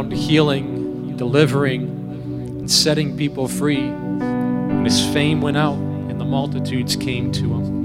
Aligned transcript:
around 0.00 0.12
healing, 0.12 1.14
delivering, 1.16 1.82
and 1.82 2.70
setting 2.70 3.16
people 3.18 3.48
free. 3.48 3.80
And 3.80 4.84
his 4.84 5.04
fame 5.12 5.42
went 5.42 5.58
out, 5.58 5.76
and 5.76 6.20
the 6.20 6.24
multitudes 6.24 6.96
came 6.96 7.30
to 7.32 7.42
him. 7.42 7.80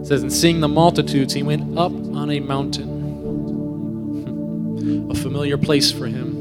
It 0.00 0.06
says, 0.06 0.22
And 0.22 0.32
seeing 0.32 0.60
the 0.60 0.68
multitudes, 0.68 1.34
he 1.34 1.42
went 1.42 1.76
up 1.76 1.90
on 1.90 2.30
a 2.30 2.38
mountain, 2.38 2.96
a 5.10 5.14
familiar 5.16 5.58
place 5.58 5.90
for 5.90 6.06
him. 6.06 6.36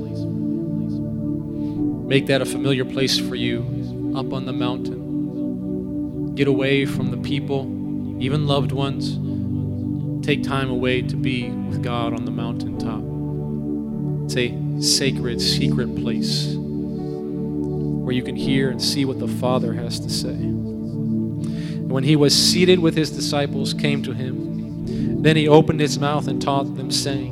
Make 2.08 2.28
that 2.28 2.44
a 2.44 2.46
familiar 2.46 2.86
place 2.86 3.18
for 3.20 3.34
you, 3.34 4.14
up 4.16 4.32
on 4.34 4.46
the 4.46 4.54
mountain. 4.54 6.36
Get 6.36 6.48
away 6.48 6.86
from 6.86 7.10
the 7.10 7.18
people, 7.18 7.66
even 8.22 8.46
loved 8.46 8.72
ones. 8.72 9.18
Take 10.28 10.44
time 10.44 10.70
away 10.70 11.02
to 11.04 11.16
be 11.16 11.50
with 11.50 11.82
God 11.82 12.14
on 12.14 12.26
the 12.26 12.32
mountaintop. 12.32 13.02
It's 14.26 14.36
a 14.36 14.82
sacred, 14.82 15.40
secret 15.40 15.96
place 15.96 16.54
where 16.54 18.12
you 18.14 18.22
can 18.24 18.36
hear 18.36 18.70
and 18.70 18.82
see 18.82 19.06
what 19.06 19.20
the 19.20 19.28
Father 19.30 19.72
has 19.72 20.02
to 20.02 20.10
say. 20.10 20.34
And 20.34 21.90
when 21.90 22.04
he 22.04 22.18
was 22.18 22.36
seated 22.36 22.80
with 22.80 22.94
his 22.98 23.10
disciples, 23.10 23.74
came 23.74 24.04
to 24.04 24.12
him. 24.12 25.22
Then 25.22 25.38
he 25.38 25.48
opened 25.48 25.80
his 25.80 25.98
mouth 25.98 26.28
and 26.28 26.42
taught 26.42 26.76
them, 26.76 26.92
saying, 26.92 27.32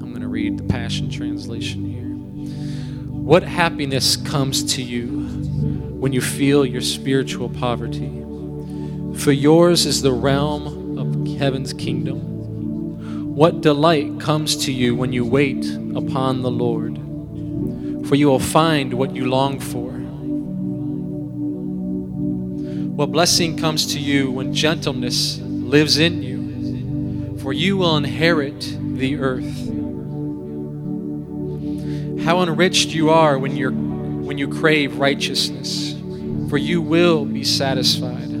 I'm 0.00 0.10
going 0.10 0.22
to 0.22 0.28
read 0.28 0.58
the 0.58 0.62
Passion 0.62 1.10
Translation 1.10 1.84
here. 1.84 2.04
What 3.10 3.42
happiness 3.42 4.16
comes 4.16 4.62
to 4.74 4.82
you 4.82 5.26
when 5.98 6.12
you 6.12 6.20
feel 6.20 6.64
your 6.64 6.82
spiritual 6.82 7.48
poverty? 7.48 8.22
For 9.18 9.32
yours 9.32 9.86
is 9.86 10.02
the 10.02 10.12
realm 10.12 10.98
of 10.98 11.38
heaven's 11.38 11.72
kingdom. 11.72 13.34
What 13.34 13.60
delight 13.60 14.20
comes 14.20 14.56
to 14.64 14.72
you 14.72 14.94
when 14.94 15.12
you 15.12 15.24
wait 15.24 15.66
upon 15.94 16.42
the 16.42 16.50
Lord? 16.50 16.96
For 18.08 18.14
you 18.14 18.28
will 18.28 18.38
find 18.38 18.94
what 18.94 19.14
you 19.14 19.26
long 19.26 19.58
for. 19.58 19.90
What 22.96 23.12
blessing 23.12 23.58
comes 23.58 23.92
to 23.94 23.98
you 23.98 24.30
when 24.30 24.54
gentleness 24.54 25.38
lives 25.38 25.98
in 25.98 26.22
you? 26.22 27.36
For 27.38 27.52
you 27.52 27.76
will 27.76 27.96
inherit 27.96 28.60
the 28.78 29.16
earth. 29.16 29.66
How 32.24 32.42
enriched 32.42 32.90
you 32.90 33.10
are 33.10 33.38
when, 33.38 33.56
you're, 33.56 33.72
when 33.72 34.38
you 34.38 34.48
crave 34.48 34.98
righteousness, 34.98 35.94
for 36.48 36.58
you 36.58 36.80
will 36.80 37.24
be 37.24 37.44
satisfied. 37.44 38.35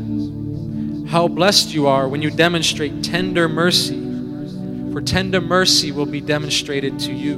How 1.08 1.28
blessed 1.28 1.72
you 1.72 1.86
are 1.86 2.08
when 2.08 2.22
you 2.22 2.30
demonstrate 2.30 3.02
tender 3.02 3.48
mercy 3.48 4.06
for 4.96 5.02
tender 5.02 5.42
mercy 5.42 5.92
will 5.92 6.06
be 6.06 6.22
demonstrated 6.22 6.98
to 7.00 7.12
you. 7.12 7.36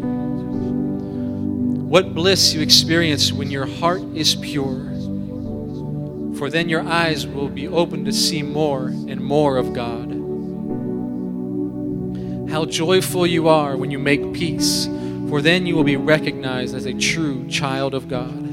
What 1.89 2.15
bliss 2.15 2.55
you 2.55 2.61
experience 2.61 3.33
when 3.33 3.51
your 3.51 3.67
heart 3.67 4.01
is 4.15 4.37
pure, 4.37 4.85
for 6.39 6.51
then 6.51 6.69
your 6.69 6.83
eyes 6.83 7.27
will 7.27 7.49
be 7.49 7.67
open 7.67 8.05
to 8.05 8.13
see 8.13 8.45
more 8.45 8.87
and 8.87 9.21
more 9.21 9.57
of 9.57 9.73
God. 9.73 10.09
How 12.49 12.65
joyful 12.65 13.27
you 13.27 13.49
are 13.49 13.77
when 13.77 13.91
you 13.91 13.99
make 13.99 14.33
peace, 14.33 14.87
for 15.29 15.43
then 15.43 15.67
you 15.67 15.75
will 15.75 15.83
be 15.83 15.97
recognized 15.97 16.77
as 16.77 16.85
a 16.85 16.95
true 16.95 17.45
child 17.49 17.93
of 17.93 18.07
God. 18.07 18.45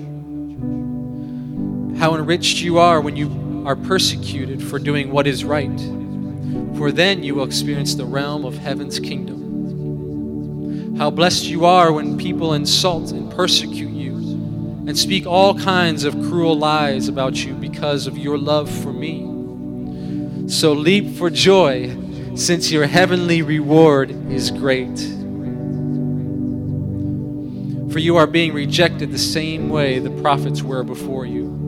How 2.00 2.16
enriched 2.16 2.57
you 2.57 2.79
are 2.79 3.00
when 3.00 3.16
you 3.16 3.29
are 3.66 3.75
persecuted 3.75 4.63
for 4.63 4.80
doing 4.80 5.11
what 5.11 5.27
is 5.27 5.44
right 5.44 5.80
for 6.77 6.91
then 6.91 7.23
you 7.23 7.35
will 7.35 7.45
experience 7.45 7.95
the 7.95 8.05
realm 8.05 8.44
of 8.45 8.57
heaven's 8.57 8.99
kingdom. 8.99 10.97
How 10.97 11.09
blessed 11.09 11.45
you 11.45 11.66
are 11.66 11.91
when 11.91 12.17
people 12.17 12.53
insult 12.53 13.11
and 13.11 13.31
persecute 13.31 13.91
you 13.91 14.16
and 14.88 14.97
speak 14.97 15.25
all 15.25 15.57
kinds 15.57 16.03
of 16.03 16.13
cruel 16.13 16.57
lies 16.57 17.07
about 17.07 17.44
you 17.44 17.53
because 17.53 18.07
of 18.07 18.17
your 18.17 18.38
love 18.38 18.69
for 18.69 18.91
me. 18.94 19.22
So 20.50 20.73
leap 20.73 21.16
for 21.18 21.29
joy, 21.29 21.95
since 22.35 22.72
your 22.72 22.85
heavenly 22.88 23.41
reward 23.41 24.12
is 24.31 24.51
great. 24.51 24.97
For 27.91 28.00
you 28.00 28.18
are 28.18 28.28
being 28.28 28.53
rejected 28.53 29.12
the 29.12 29.18
same 29.18 29.69
way 29.69 30.00
the 30.00 30.12
prophets 30.22 30.62
were 30.62 30.84
before 30.84 31.25
you. 31.25 31.64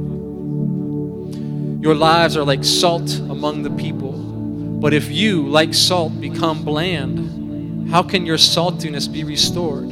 Your 1.87 1.95
lives 1.95 2.35
are 2.35 2.43
like 2.43 2.65
salt 2.65 3.17
among 3.17 3.63
the 3.63 3.69
people. 3.69 4.11
But 4.11 4.93
if 4.93 5.09
you, 5.09 5.47
like 5.47 5.73
salt, 5.73 6.19
become 6.19 6.65
bland, 6.65 7.89
how 7.89 8.03
can 8.03 8.25
your 8.25 8.35
saltiness 8.35 9.09
be 9.09 9.23
restored? 9.23 9.87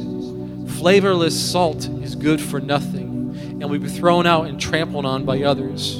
Flavorless 0.72 1.34
salt 1.34 1.88
is 2.02 2.14
good 2.14 2.38
for 2.38 2.60
nothing 2.60 3.58
and 3.62 3.70
will 3.70 3.78
be 3.78 3.88
thrown 3.88 4.26
out 4.26 4.44
and 4.44 4.60
trampled 4.60 5.06
on 5.06 5.24
by 5.24 5.40
others. 5.40 5.96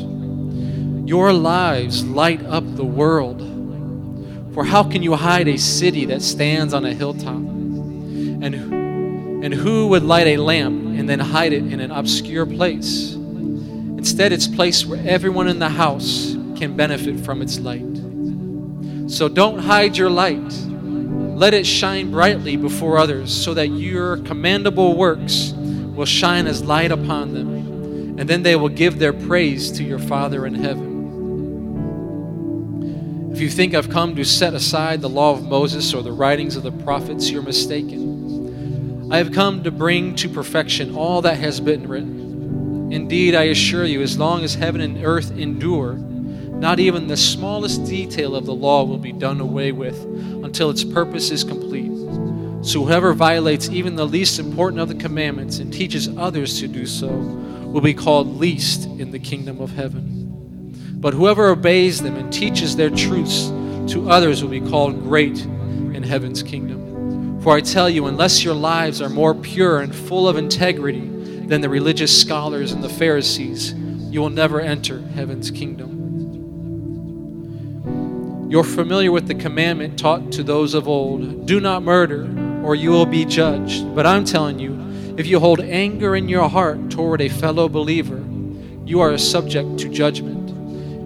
Your 1.09 1.33
lives 1.33 2.05
light 2.05 2.45
up 2.45 2.77
the 2.77 2.85
world. 2.85 3.41
For 4.53 4.67
how 4.67 4.83
can 4.83 5.03
you 5.03 5.15
hide 5.15 5.49
a 5.49 5.57
city 5.57 6.05
that 6.05 6.21
stands 6.21 6.75
on 6.75 6.85
a 6.85 6.93
hilltop? 6.93 7.37
And, 7.37 8.45
and 8.55 9.55
who 9.55 9.89
would 9.89 10.03
light 10.03 10.27
a 10.27 10.37
lamp 10.37 10.99
and 10.99 11.09
then 11.09 11.21
hide 11.21 11.55
it 11.55 11.65
in 11.65 11.81
an 11.81 11.91
obscure 11.91 12.45
place? 12.45 13.16
Instead, 14.07 14.31
it's 14.31 14.47
placed 14.47 14.87
where 14.87 15.03
everyone 15.05 15.49
in 15.49 15.59
the 15.59 15.69
house 15.69 16.37
can 16.55 16.77
benefit 16.77 17.19
from 17.19 17.43
its 17.43 17.59
light. 17.59 17.83
So 19.11 19.29
don't 19.29 19.59
hide 19.59 19.97
your 19.97 20.11
light. 20.11 20.53
Let 21.35 21.55
it 21.55 21.67
shine 21.67 22.13
brightly 22.13 22.57
before 22.57 22.99
others, 22.99 23.35
so 23.35 23.53
that 23.55 23.67
your 23.67 24.19
commendable 24.19 24.97
works 24.97 25.55
will 25.57 26.07
shine 26.07 26.47
as 26.47 26.63
light 26.63 26.93
upon 26.93 27.35
them, 27.35 28.17
and 28.17 28.31
then 28.31 28.45
they 28.45 28.55
will 28.55 28.69
give 28.69 29.01
their 29.01 29.13
praise 29.13 29.73
to 29.73 29.83
your 29.83 29.99
Father 29.99 30.47
in 30.47 30.55
heaven. 30.55 30.93
If 33.33 33.41
you 33.41 33.51
think 33.51 33.75
I've 33.75 33.91
come 33.91 34.15
to 34.15 34.23
set 34.25 34.55
aside 34.55 35.01
the 35.01 35.09
law 35.09 35.33
of 35.33 35.43
Moses 35.43 35.93
or 35.93 36.05
the 36.05 36.13
writings 36.13 36.55
of 36.55 36.63
the 36.63 36.71
prophets, 36.71 37.29
you're 37.29 37.43
mistaken. 37.43 39.11
I 39.11 39.17
have 39.19 39.33
come 39.33 39.65
to 39.65 39.73
bring 39.73 40.15
to 40.15 40.29
perfection 40.29 40.95
all 40.95 41.23
that 41.23 41.39
has 41.39 41.59
been 41.59 41.89
written. 41.89 42.26
Indeed, 42.91 43.35
I 43.35 43.45
assure 43.45 43.85
you, 43.85 44.01
as 44.03 44.19
long 44.19 44.45
as 44.45 44.55
heaven 44.55 44.81
and 44.81 45.05
earth 45.05 45.37
endure, 45.37 45.95
not 45.95 46.79
even 46.79 47.07
the 47.07 47.17
smallest 47.17 47.85
detail 47.85 48.35
of 48.37 48.47
the 48.47 48.55
law 48.55 48.85
will 48.85 48.99
be 48.99 49.13
done 49.13 49.41
away 49.41 49.73
with 49.73 50.01
until 50.45 50.71
its 50.71 50.85
purpose 50.85 51.31
is 51.31 51.45
complete. 51.45 51.91
So 52.65 52.85
whoever 52.85 53.13
violates 53.13 53.69
even 53.69 53.97
the 53.97 54.07
least 54.07 54.39
important 54.39 54.81
of 54.81 54.89
the 54.89 54.95
commandments 54.95 55.59
and 55.59 55.73
teaches 55.73 56.09
others 56.17 56.59
to 56.61 56.69
do 56.69 56.87
so 56.87 57.09
will 57.09 57.81
be 57.81 57.95
called 57.95 58.39
least 58.39 58.87
in 58.87 59.11
the 59.11 59.19
kingdom 59.19 59.61
of 59.61 59.73
heaven. 59.73 60.73
But 61.01 61.13
whoever 61.13 61.49
obeys 61.49 62.01
them 62.01 62.17
and 62.17 62.33
teaches 62.33 62.75
their 62.75 62.91
truths 62.91 63.49
to 63.93 64.09
others 64.09 64.43
will 64.43 64.51
be 64.51 64.61
called 64.61 65.03
great 65.03 65.39
in 65.45 66.03
heaven's 66.03 66.43
kingdom. 66.43 67.41
For 67.43 67.57
I 67.57 67.61
tell 67.61 67.91
you, 67.91 68.07
unless 68.07 68.43
your 68.43 68.55
lives 68.55 69.03
are 69.03 69.09
more 69.09 69.35
pure 69.35 69.81
and 69.81 69.95
full 69.95 70.29
of 70.29 70.37
integrity 70.37 71.16
than 71.49 71.61
the 71.61 71.69
religious 71.69 72.21
scholars 72.21 72.73
and 72.73 72.83
the 72.83 72.89
Pharisees, 72.89 73.73
you 73.75 74.21
will 74.21 74.31
never 74.31 74.61
enter 74.61 75.01
heaven's 75.15 75.51
kingdom. 75.51 75.97
You're 78.49 78.65
familiar 78.65 79.11
with 79.11 79.27
the 79.27 79.35
commandment 79.35 79.99
taught 79.99 80.33
to 80.33 80.43
those 80.43 80.75
of 80.75 80.87
old 80.87 81.47
do 81.47 81.61
not 81.61 81.83
murder, 81.83 82.29
or 82.65 82.75
you 82.75 82.91
will 82.91 83.07
be 83.07 83.25
judged. 83.25 83.95
But 83.95 84.07
I'm 84.07 84.25
telling 84.25 84.59
you, 84.59 85.15
if 85.17 85.27
you 85.27 85.41
hold 85.41 85.61
anger 85.61 86.15
in 86.15 86.29
your 86.29 86.49
heart 86.49 86.91
toward 86.91 87.21
a 87.21 87.29
fellow 87.29 87.69
believer, 87.69 88.23
you 88.85 89.01
are 89.01 89.19
subject 89.19 89.79
to 89.79 89.89
judgment. 89.89 90.51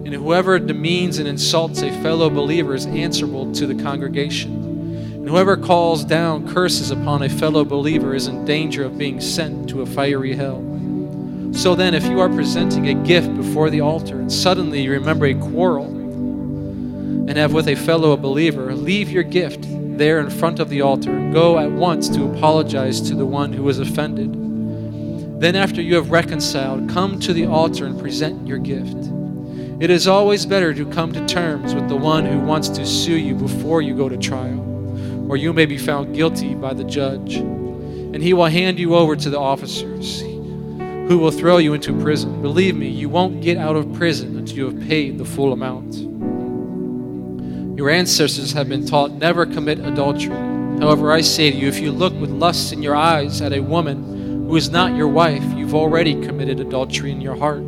And 0.05 0.13
whoever 0.13 0.59
demeans 0.59 1.17
and 1.17 1.27
insults 1.27 1.81
a 1.81 1.89
fellow 2.01 2.29
believer 2.29 2.75
is 2.75 2.85
answerable 2.85 3.51
to 3.53 3.65
the 3.65 3.81
congregation. 3.81 4.60
Whoever 5.31 5.55
calls 5.55 6.03
down 6.03 6.45
curses 6.53 6.91
upon 6.91 7.23
a 7.23 7.29
fellow 7.29 7.63
believer 7.63 8.13
is 8.13 8.27
in 8.27 8.43
danger 8.43 8.83
of 8.83 8.97
being 8.97 9.21
sent 9.21 9.69
to 9.69 9.81
a 9.81 9.85
fiery 9.85 10.35
hell. 10.35 10.61
So 11.53 11.73
then, 11.73 11.93
if 11.93 12.03
you 12.03 12.19
are 12.19 12.27
presenting 12.27 12.89
a 12.89 12.93
gift 13.05 13.33
before 13.37 13.69
the 13.69 13.79
altar 13.79 14.19
and 14.19 14.29
suddenly 14.29 14.81
you 14.81 14.91
remember 14.91 15.27
a 15.27 15.33
quarrel, 15.33 15.85
and 15.85 17.37
have 17.37 17.53
with 17.53 17.69
a 17.69 17.75
fellow 17.75 18.17
believer, 18.17 18.75
leave 18.75 19.09
your 19.09 19.23
gift 19.23 19.65
there 19.97 20.19
in 20.19 20.29
front 20.29 20.59
of 20.59 20.67
the 20.67 20.81
altar 20.81 21.15
and 21.15 21.33
go 21.33 21.57
at 21.57 21.71
once 21.71 22.09
to 22.09 22.25
apologize 22.25 22.99
to 22.99 23.15
the 23.15 23.25
one 23.25 23.53
who 23.53 23.63
was 23.63 23.79
offended. 23.79 24.33
Then, 25.39 25.55
after 25.55 25.81
you 25.81 25.95
have 25.95 26.11
reconciled, 26.11 26.89
come 26.89 27.21
to 27.21 27.31
the 27.31 27.45
altar 27.45 27.85
and 27.85 27.97
present 27.97 28.45
your 28.45 28.57
gift. 28.57 28.97
It 29.79 29.89
is 29.89 30.09
always 30.09 30.45
better 30.45 30.73
to 30.73 30.85
come 30.87 31.13
to 31.13 31.25
terms 31.25 31.73
with 31.73 31.87
the 31.87 31.95
one 31.95 32.25
who 32.25 32.41
wants 32.41 32.67
to 32.67 32.85
sue 32.85 33.15
you 33.15 33.33
before 33.33 33.81
you 33.81 33.95
go 33.95 34.09
to 34.09 34.17
trial, 34.17 34.70
or 35.31 35.37
you 35.37 35.53
may 35.53 35.65
be 35.65 35.77
found 35.77 36.13
guilty 36.13 36.53
by 36.53 36.73
the 36.73 36.83
judge. 36.83 37.35
And 37.35 38.21
he 38.21 38.33
will 38.33 38.47
hand 38.47 38.77
you 38.77 38.95
over 38.95 39.15
to 39.15 39.29
the 39.29 39.39
officers, 39.39 40.19
who 40.19 41.17
will 41.17 41.31
throw 41.31 41.57
you 41.57 41.73
into 41.73 41.97
prison. 42.01 42.41
Believe 42.41 42.75
me, 42.75 42.89
you 42.89 43.07
won't 43.07 43.39
get 43.39 43.57
out 43.57 43.77
of 43.77 43.93
prison 43.93 44.37
until 44.37 44.57
you 44.57 44.65
have 44.65 44.89
paid 44.89 45.17
the 45.17 45.23
full 45.23 45.53
amount. 45.53 45.95
Your 47.77 47.89
ancestors 47.89 48.51
have 48.51 48.67
been 48.67 48.85
taught 48.85 49.13
never 49.13 49.45
commit 49.45 49.79
adultery. 49.79 50.35
However, 50.81 51.13
I 51.13 51.21
say 51.21 51.49
to 51.49 51.55
you, 51.55 51.69
if 51.69 51.79
you 51.79 51.93
look 51.93 52.13
with 52.15 52.29
lust 52.29 52.73
in 52.73 52.83
your 52.83 52.97
eyes 52.97 53.41
at 53.41 53.53
a 53.53 53.61
woman 53.61 54.47
who 54.47 54.57
is 54.57 54.69
not 54.69 54.97
your 54.97 55.07
wife, 55.07 55.45
you've 55.55 55.75
already 55.75 56.13
committed 56.25 56.59
adultery 56.59 57.09
in 57.09 57.21
your 57.21 57.37
heart. 57.37 57.63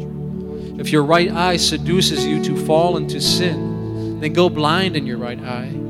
If 0.80 0.92
your 0.92 1.06
right 1.06 1.32
eye 1.32 1.56
seduces 1.56 2.26
you 2.26 2.44
to 2.44 2.58
fall 2.66 2.98
into 2.98 3.22
sin, 3.22 4.20
then 4.20 4.34
go 4.34 4.50
blind 4.50 4.98
in 4.98 5.06
your 5.06 5.18
right 5.18 5.40
eye. 5.40 5.83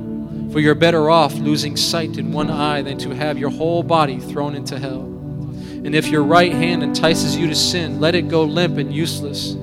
For 0.54 0.60
you're 0.60 0.76
better 0.76 1.10
off 1.10 1.34
losing 1.34 1.76
sight 1.76 2.20
in 2.20 2.32
one 2.32 2.52
eye 2.52 2.84
than 2.84 3.00
to 3.00 3.10
have 3.10 3.40
your 3.40 3.50
whole 3.50 3.82
body 3.82 4.20
thrown 4.20 4.54
into 4.54 4.78
hell. 4.78 5.02
And 5.02 5.96
if 5.96 6.10
your 6.10 6.22
right 6.22 6.52
hand 6.52 6.84
entices 6.84 7.36
you 7.36 7.48
to 7.48 7.56
sin, 7.56 8.00
let 8.00 8.14
it 8.14 8.28
go 8.28 8.44
limp 8.44 8.78
and 8.78 8.94
useless. 8.94 9.54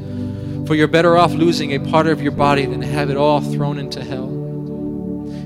For 0.67 0.75
you're 0.75 0.89
better 0.89 1.17
off 1.17 1.31
losing 1.31 1.75
a 1.75 1.79
part 1.79 2.09
of 2.09 2.21
your 2.21 2.33
body 2.33 2.67
than 2.67 2.81
to 2.81 2.89
have 2.89 3.09
it 3.09 3.17
all 3.17 3.41
thrown 3.41 3.79
into 3.79 4.03
hell. 4.03 4.29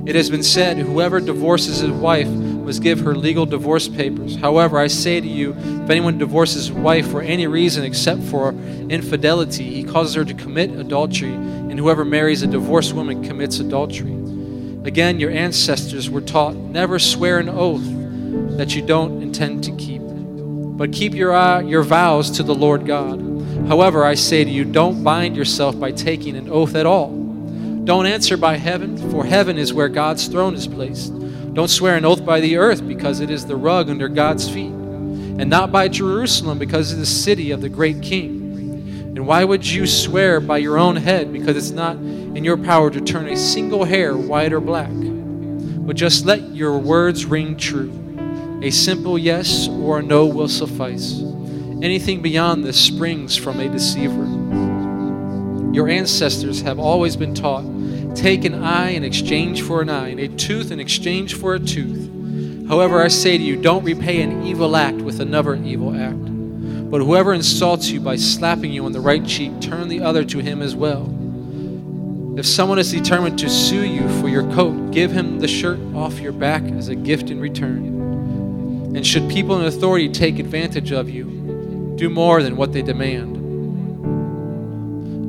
It 0.07 0.15
has 0.15 0.31
been 0.31 0.43
said, 0.43 0.79
Whoever 0.79 1.21
divorces 1.21 1.81
his 1.81 1.91
wife 1.91 2.29
must 2.29 2.83
give 2.83 3.01
her 3.01 3.15
legal 3.15 3.45
divorce 3.45 3.87
papers. 3.87 4.37
However, 4.37 4.79
I 4.79 4.87
say 4.87 5.21
to 5.21 5.29
you, 5.29 5.53
if 5.53 5.91
anyone 5.91 6.17
divorces 6.17 6.69
his 6.69 6.73
wife 6.73 7.07
for 7.11 7.21
any 7.21 7.47
reason 7.47 7.85
except 7.85 8.23
for 8.23 8.53
infidelity, 8.89 9.75
he 9.75 9.85
causes 9.85 10.15
her 10.15 10.25
to 10.25 10.33
commit 10.33 10.71
adultery, 10.71 11.35
and 11.35 11.79
whoever 11.79 12.03
marries 12.03 12.43
a 12.43 12.47
divorced 12.47 12.95
woman 12.95 13.23
commits 13.23 13.59
adultery. 13.59 14.24
Again, 14.85 15.19
your 15.19 15.31
ancestors 15.31 16.11
were 16.11 16.21
taught 16.21 16.55
never 16.55 16.99
swear 16.99 17.39
an 17.39 17.49
oath 17.49 17.85
that 18.57 18.75
you 18.75 18.83
don't 18.83 19.23
intend 19.23 19.65
to 19.65 19.77
keep, 19.77 20.03
but 20.03 20.93
keep 20.93 21.15
your, 21.15 21.35
uh, 21.35 21.61
your 21.61 21.83
vows 21.83 22.31
to 22.33 22.43
the 22.43 22.55
Lord 22.55 22.87
God. 22.87 23.21
However, 23.69 24.05
I 24.05 24.15
say 24.15 24.45
to 24.45 24.51
you, 24.51 24.65
don't 24.65 25.03
bind 25.03 25.37
yourself 25.37 25.79
by 25.79 25.93
taking 25.93 26.37
an 26.37 26.49
oath 26.49 26.75
at 26.75 26.87
all 26.87 27.25
don't 27.85 28.07
answer 28.07 28.39
by 28.39 28.57
heaven, 28.57 28.97
for 29.11 29.27
heaven 29.27 29.59
is 29.59 29.75
where 29.75 29.91
God's 29.91 30.27
throne 30.27 30.55
is 30.55 30.67
placed. 30.67 31.13
Don't 31.53 31.69
swear 31.69 31.97
an 31.97 32.07
oath 32.07 32.25
by 32.25 32.41
the 32.41 32.57
earth, 32.57 32.87
because 32.87 33.21
it 33.21 33.29
is 33.29 33.45
the 33.45 33.57
rug 33.57 33.91
under 33.91 34.09
God's 34.09 34.49
feet. 34.49 34.73
And 34.73 35.51
not 35.51 35.71
by 35.71 35.89
Jerusalem, 35.89 36.59
because 36.59 36.93
it 36.93 36.95
is 36.95 37.01
the 37.01 37.07
city 37.07 37.51
of 37.51 37.61
the 37.61 37.69
great 37.69 38.01
king. 38.01 39.13
And 39.15 39.27
why 39.27 39.45
would 39.45 39.67
you 39.67 39.87
swear 39.87 40.41
by 40.41 40.59
your 40.59 40.79
own 40.79 40.97
head, 40.97 41.31
because 41.31 41.59
it's 41.59 41.71
not 41.71 41.99
in 42.35 42.45
your 42.45 42.57
power 42.57 42.91
to 42.91 43.01
turn 43.01 43.29
a 43.29 43.37
single 43.37 43.85
hair 43.85 44.17
white 44.17 44.53
or 44.53 44.61
black? 44.61 44.91
But 44.93 45.97
just 45.97 46.25
let 46.25 46.55
your 46.55 46.79
words 46.79 47.25
ring 47.25 47.57
true. 47.57 47.93
A 48.63 48.71
simple 48.71 49.19
yes 49.19 49.69
or 49.69 49.99
a 49.99 50.03
no 50.03 50.27
will 50.27 50.49
suffice. 50.49 51.21
Anything 51.83 52.23
beyond 52.23 52.65
this 52.65 52.81
springs 52.81 53.37
from 53.37 53.61
a 53.61 53.69
deceiver. 53.69 54.25
Your 55.75 55.89
ancestors 55.89 56.63
have 56.63 56.79
always 56.79 57.17
been 57.17 57.35
taught 57.35 57.65
take 58.15 58.45
an 58.45 58.63
eye 58.63 58.91
in 58.91 59.05
exchange 59.05 59.63
for 59.63 59.83
an 59.83 59.91
eye, 59.91 60.09
and 60.09 60.21
a 60.21 60.29
tooth 60.29 60.71
in 60.71 60.81
exchange 60.81 61.35
for 61.35 61.55
a 61.55 61.59
tooth. 61.59 62.11
However, 62.69 63.03
I 63.03 63.09
say 63.09 63.37
to 63.37 63.43
you, 63.43 63.61
don't 63.61 63.85
repay 63.85 64.23
an 64.23 64.47
evil 64.47 64.77
act 64.77 64.99
with 64.99 65.21
another 65.21 65.55
evil 65.57 65.95
act. 65.95 66.21
But 66.91 67.03
whoever 67.03 67.35
insults 67.35 67.91
you 67.91 68.01
by 68.01 68.17
slapping 68.17 68.73
you 68.73 68.85
on 68.85 68.93
the 68.93 69.01
right 69.01 69.25
cheek, 69.27 69.61
turn 69.61 69.89
the 69.89 70.01
other 70.01 70.25
to 70.25 70.39
him 70.39 70.63
as 70.63 70.75
well. 70.75 71.14
If 72.37 72.47
someone 72.47 72.81
is 72.81 72.91
determined 72.91 73.39
to 73.39 73.49
sue 73.49 73.87
you 73.87 74.09
for 74.21 74.29
your 74.29 74.43
coat, 74.55 74.91
give 74.91 75.13
him 75.13 75.39
the 75.39 75.47
shirt 75.47 75.79
off 75.95 76.19
your 76.19 76.33
back 76.33 76.65
as 76.65 76.89
a 76.89 76.97
gift 76.97 77.31
in 77.31 77.39
return. 77.39 78.97
And 78.97 79.07
should 79.07 79.31
people 79.31 79.61
in 79.61 79.67
authority 79.67 80.09
take 80.09 80.41
advantage 80.41 80.91
of 80.91 81.09
you, 81.09 81.95
do 81.97 82.11
more 82.11 82.43
than 82.43 82.57
what 82.57 82.73
they 82.73 82.83
demand. 82.83 83.35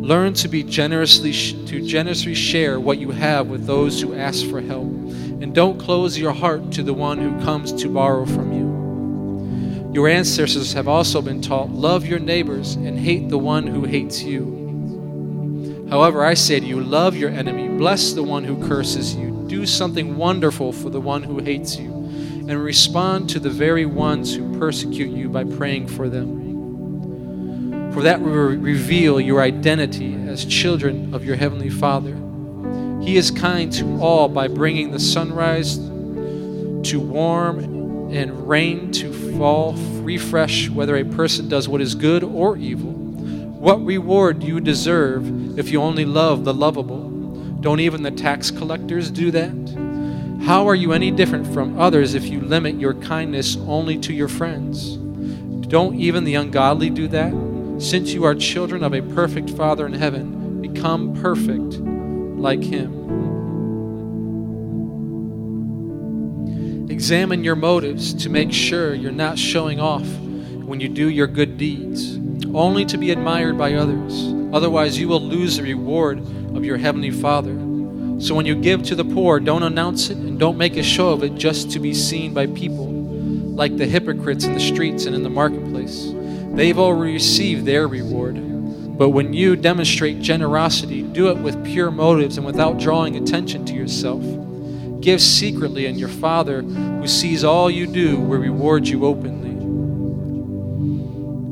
Learn 0.04 0.34
to 0.34 0.48
be 0.48 0.64
generously 0.64 1.32
to 1.68 1.86
generously 1.86 2.34
share 2.34 2.80
what 2.80 2.98
you 2.98 3.12
have 3.12 3.48
with 3.48 3.68
those 3.68 4.02
who 4.02 4.16
ask 4.16 4.44
for 4.48 4.60
help, 4.60 4.88
and 4.88 5.54
don't 5.54 5.80
close 5.80 6.18
your 6.18 6.34
heart 6.34 6.72
to 6.72 6.82
the 6.82 6.94
one 6.94 7.20
who 7.20 7.40
comes 7.44 7.72
to 7.74 7.88
borrow 7.88 8.26
from 8.26 8.52
you. 8.52 9.94
Your 9.94 10.08
ancestors 10.08 10.74
have 10.74 10.88
also 10.88 11.22
been 11.22 11.42
taught 11.42 11.70
love 11.70 12.04
your 12.08 12.20
neighbors 12.20 12.74
and 12.74 12.98
hate 12.98 13.30
the 13.30 13.38
one 13.38 13.68
who 13.68 13.86
hates 13.86 14.24
you. 14.24 14.65
However, 15.90 16.26
I 16.26 16.34
say 16.34 16.60
to 16.60 16.66
you, 16.66 16.80
love 16.82 17.16
your 17.16 17.30
enemy, 17.30 17.68
bless 17.70 18.14
the 18.14 18.24
one 18.24 18.44
who 18.44 18.68
curses 18.68 19.16
you, 19.16 19.46
do 19.48 19.66
something 19.66 20.18
wonderful 20.18 20.72
for 20.72 20.90
the 20.90 21.02
one 21.02 21.24
who 21.24 21.40
hates 21.40 21.78
you, 21.78 21.92
and 22.48 22.64
respond 22.64 23.30
to 23.30 23.40
the 23.40 23.50
very 23.50 23.86
ones 23.86 24.36
who 24.36 24.58
persecute 24.58 25.12
you 25.12 25.30
by 25.30 25.44
praying 25.44 25.88
for 25.88 26.10
them 26.10 26.46
for 27.96 28.02
that 28.02 28.20
will 28.20 28.34
reveal 28.34 29.22
your 29.22 29.42
identity 29.42 30.16
as 30.28 30.44
children 30.44 31.14
of 31.14 31.24
your 31.24 31.38
Heavenly 31.38 31.70
Father. 31.70 32.14
He 33.02 33.16
is 33.16 33.32
kind 33.32 33.72
to 33.72 34.02
all 34.02 34.28
by 34.28 34.50
bringing 34.50 34.92
the 34.92 35.00
sunrise 35.00 35.78
to 35.78 36.98
warm 37.00 38.12
and 38.12 38.50
rain 38.50 38.92
to 38.92 39.14
fall, 39.38 39.76
refresh 40.04 40.70
whether 40.70 40.98
a 40.98 41.06
person 41.06 41.48
does 41.48 41.70
what 41.70 41.80
is 41.80 41.96
good 41.96 42.22
or 42.22 42.58
evil. 42.58 42.92
What 42.92 43.82
reward 43.86 44.42
do 44.42 44.48
you 44.48 44.60
deserve 44.60 45.26
if 45.58 45.70
you 45.70 45.82
only 45.82 46.06
love 46.06 46.44
the 46.44 46.54
lovable? 46.54 47.10
Don't 47.62 47.80
even 47.80 48.04
the 48.04 48.12
tax 48.12 48.52
collectors 48.52 49.10
do 49.10 49.32
that? 49.32 50.44
How 50.46 50.68
are 50.68 50.76
you 50.76 50.94
any 50.94 51.10
different 51.10 51.48
from 51.54 51.80
others 51.80 52.14
if 52.14 52.26
you 52.26 52.40
limit 52.42 52.80
your 52.80 52.94
kindness 52.94 53.58
only 53.66 53.98
to 54.00 54.14
your 54.14 54.28
friends? 54.28 54.98
Don't 55.68 55.96
even 55.96 56.24
the 56.24 56.36
ungodly 56.36 56.92
do 56.92 57.08
that? 57.08 57.34
Since 57.80 58.14
you 58.14 58.24
are 58.24 58.36
children 58.36 58.84
of 58.84 58.94
a 58.94 59.02
perfect 59.02 59.50
Father 59.50 59.88
in 59.88 59.94
heaven, 59.94 60.62
become 60.62 61.16
perfect 61.16 61.80
like 62.38 62.62
Him. 62.62 63.06
Examine 66.90 67.44
your 67.44 67.56
motives 67.56 68.14
to 68.14 68.30
make 68.30 68.54
sure 68.54 68.94
you're 68.94 69.12
not 69.12 69.40
showing 69.40 69.80
off 69.80 70.06
when 70.64 70.80
you 70.80 70.88
do 70.88 71.10
your 71.10 71.28
good 71.28 71.58
deeds, 71.58 72.18
only 72.54 72.86
to 72.86 72.98
be 72.98 73.12
admired 73.12 73.58
by 73.58 73.74
others. 73.74 74.35
Otherwise, 74.56 74.98
you 74.98 75.08
will 75.08 75.22
lose 75.22 75.58
the 75.58 75.64
reward 75.64 76.18
of 76.56 76.66
your 76.66 76.78
Heavenly 76.78 77.12
Father. 77.12 77.54
So 78.20 78.34
when 78.34 78.46
you 78.46 78.56
give 78.56 78.82
to 78.84 78.96
the 78.96 79.04
poor, 79.06 79.40
don't 79.40 79.64
announce 79.64 80.10
it 80.10 80.18
and 80.18 80.40
don't 80.40 80.58
make 80.58 80.78
a 80.78 80.84
show 80.84 81.10
of 81.10 81.24
it 81.24 81.36
just 81.36 81.70
to 81.72 81.80
be 81.80 81.94
seen 81.94 82.34
by 82.34 82.48
people, 82.48 82.88
like 82.88 83.76
the 83.76 83.86
hypocrites 83.86 84.46
in 84.46 84.54
the 84.54 84.60
streets 84.60 85.06
and 85.06 85.14
in 85.14 85.22
the 85.24 85.30
marketplace 85.30 86.16
They've 86.56 86.80
already 86.80 87.12
received 87.12 87.66
their 87.66 87.86
reward. 87.86 88.36
But 88.98 89.10
when 89.10 89.34
you 89.34 89.58
demonstrate 89.58 90.22
generosity, 90.22 91.04
do 91.04 91.28
it 91.28 91.38
with 91.38 91.66
pure 91.66 91.92
motives 91.92 92.38
and 92.38 92.46
without 92.46 92.80
drawing 92.80 93.18
attention 93.18 93.66
to 93.66 93.74
yourself. 93.74 94.24
Give 95.02 95.22
secretly, 95.22 95.86
and 95.86 96.00
your 96.00 96.08
Father, 96.08 96.62
who 96.62 97.08
sees 97.08 97.44
all 97.44 97.70
you 97.70 97.88
do, 97.88 98.18
will 98.18 98.38
reward 98.38 98.88
you 98.88 99.06
openly. 99.06 99.45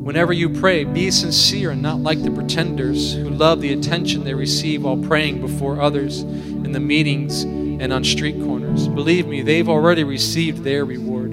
Whenever 0.04 0.34
you 0.34 0.50
pray, 0.50 0.84
be 0.84 1.10
sincere 1.10 1.70
and 1.70 1.80
not 1.80 1.98
like 1.98 2.22
the 2.22 2.30
pretenders 2.30 3.14
who 3.14 3.30
love 3.30 3.62
the 3.62 3.72
attention 3.72 4.22
they 4.22 4.34
receive 4.34 4.82
while 4.82 4.98
praying 4.98 5.40
before 5.40 5.80
others 5.80 6.20
in 6.20 6.72
the 6.72 6.78
meetings 6.78 7.44
and 7.44 7.90
on 7.90 8.04
street 8.04 8.38
corners. 8.44 8.86
Believe 8.86 9.26
me, 9.26 9.40
they've 9.40 9.66
already 9.66 10.04
received 10.04 10.62
their 10.62 10.84
reward. 10.84 11.30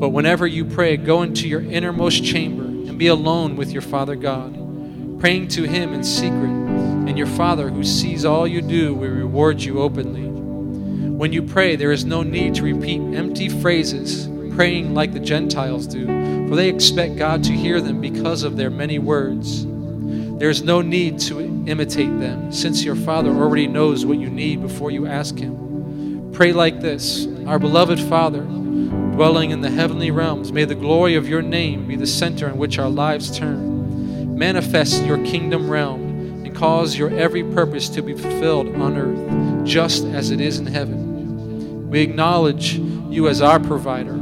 But 0.00 0.08
whenever 0.08 0.46
you 0.46 0.64
pray, 0.64 0.96
go 0.96 1.20
into 1.20 1.46
your 1.46 1.60
innermost 1.60 2.24
chamber 2.24 2.64
and 2.64 2.98
be 2.98 3.08
alone 3.08 3.54
with 3.54 3.70
your 3.70 3.82
Father 3.82 4.16
God, 4.16 5.20
praying 5.20 5.48
to 5.48 5.64
Him 5.64 5.92
in 5.92 6.02
secret, 6.02 6.48
and 6.48 7.18
your 7.18 7.26
Father 7.26 7.68
who 7.68 7.84
sees 7.84 8.24
all 8.24 8.46
you 8.46 8.62
do 8.62 8.94
will 8.94 9.10
reward 9.10 9.60
you 9.60 9.78
openly. 9.78 10.22
When 10.22 11.34
you 11.34 11.42
pray, 11.42 11.76
there 11.76 11.92
is 11.92 12.06
no 12.06 12.22
need 12.22 12.54
to 12.54 12.62
repeat 12.62 13.02
empty 13.14 13.50
phrases, 13.50 14.26
praying 14.56 14.94
like 14.94 15.12
the 15.12 15.20
Gentiles 15.20 15.86
do, 15.86 16.06
for 16.50 16.56
they 16.56 16.68
expect 16.68 17.14
God 17.14 17.44
to 17.44 17.52
hear 17.52 17.80
them 17.80 18.00
because 18.00 18.42
of 18.42 18.56
their 18.56 18.70
many 18.70 18.98
words. 18.98 19.64
There 19.64 20.50
is 20.50 20.64
no 20.64 20.82
need 20.82 21.20
to 21.20 21.38
imitate 21.38 22.18
them, 22.18 22.50
since 22.50 22.82
your 22.82 22.96
Father 22.96 23.30
already 23.30 23.68
knows 23.68 24.04
what 24.04 24.18
you 24.18 24.28
need 24.28 24.60
before 24.60 24.90
you 24.90 25.06
ask 25.06 25.38
Him. 25.38 26.32
Pray 26.32 26.52
like 26.52 26.80
this 26.80 27.28
Our 27.46 27.60
beloved 27.60 28.00
Father, 28.00 28.40
dwelling 28.40 29.52
in 29.52 29.60
the 29.60 29.70
heavenly 29.70 30.10
realms, 30.10 30.50
may 30.50 30.64
the 30.64 30.74
glory 30.74 31.14
of 31.14 31.28
your 31.28 31.40
name 31.40 31.86
be 31.86 31.94
the 31.94 32.04
center 32.04 32.48
in 32.48 32.58
which 32.58 32.80
our 32.80 32.90
lives 32.90 33.38
turn. 33.38 34.36
Manifest 34.36 35.04
your 35.04 35.24
kingdom 35.24 35.70
realm 35.70 36.44
and 36.44 36.52
cause 36.52 36.98
your 36.98 37.10
every 37.10 37.44
purpose 37.44 37.88
to 37.90 38.02
be 38.02 38.14
fulfilled 38.14 38.74
on 38.74 38.96
earth, 38.96 39.64
just 39.64 40.04
as 40.04 40.32
it 40.32 40.40
is 40.40 40.58
in 40.58 40.66
heaven. 40.66 41.88
We 41.90 42.00
acknowledge 42.00 42.74
you 42.74 43.28
as 43.28 43.40
our 43.40 43.60
provider 43.60 44.20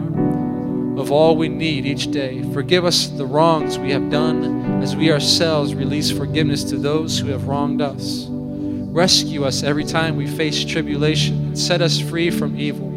of 1.00 1.12
all 1.12 1.36
we 1.36 1.48
need 1.48 1.86
each 1.86 2.10
day. 2.10 2.42
Forgive 2.52 2.84
us 2.84 3.06
the 3.08 3.26
wrongs 3.26 3.78
we 3.78 3.92
have 3.92 4.10
done 4.10 4.82
as 4.82 4.96
we 4.96 5.12
ourselves 5.12 5.74
release 5.74 6.10
forgiveness 6.10 6.64
to 6.64 6.76
those 6.76 7.18
who 7.18 7.28
have 7.28 7.46
wronged 7.46 7.80
us. 7.80 8.26
Rescue 8.28 9.44
us 9.44 9.62
every 9.62 9.84
time 9.84 10.16
we 10.16 10.26
face 10.26 10.64
tribulation 10.64 11.36
and 11.46 11.58
set 11.58 11.80
us 11.82 12.00
free 12.00 12.30
from 12.30 12.58
evil. 12.58 12.88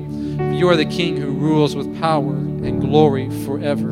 You 0.53 0.67
are 0.69 0.75
the 0.75 0.85
King 0.85 1.17
who 1.17 1.31
rules 1.31 1.75
with 1.75 1.99
power 1.99 2.33
and 2.33 2.81
glory 2.81 3.29
forever. 3.45 3.91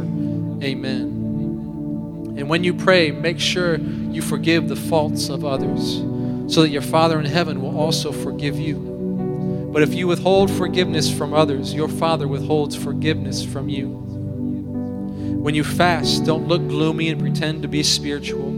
Amen. 0.63 2.35
And 2.37 2.49
when 2.49 2.63
you 2.63 2.73
pray, 2.73 3.11
make 3.11 3.39
sure 3.39 3.77
you 3.77 4.21
forgive 4.21 4.69
the 4.69 4.75
faults 4.75 5.29
of 5.29 5.43
others, 5.45 5.97
so 6.53 6.61
that 6.61 6.69
your 6.69 6.81
Father 6.81 7.19
in 7.19 7.25
heaven 7.25 7.61
will 7.61 7.77
also 7.77 8.11
forgive 8.11 8.57
you. 8.57 8.98
But 9.71 9.83
if 9.83 9.93
you 9.93 10.07
withhold 10.07 10.49
forgiveness 10.49 11.15
from 11.15 11.31
others, 11.31 11.75
your 11.75 11.87
Father 11.87 12.27
withholds 12.27 12.75
forgiveness 12.75 13.45
from 13.45 13.69
you. 13.69 13.87
When 15.43 15.53
you 15.53 15.63
fast, 15.63 16.25
don't 16.25 16.47
look 16.47 16.67
gloomy 16.67 17.09
and 17.09 17.21
pretend 17.21 17.61
to 17.61 17.67
be 17.67 17.83
spiritual. 17.83 18.51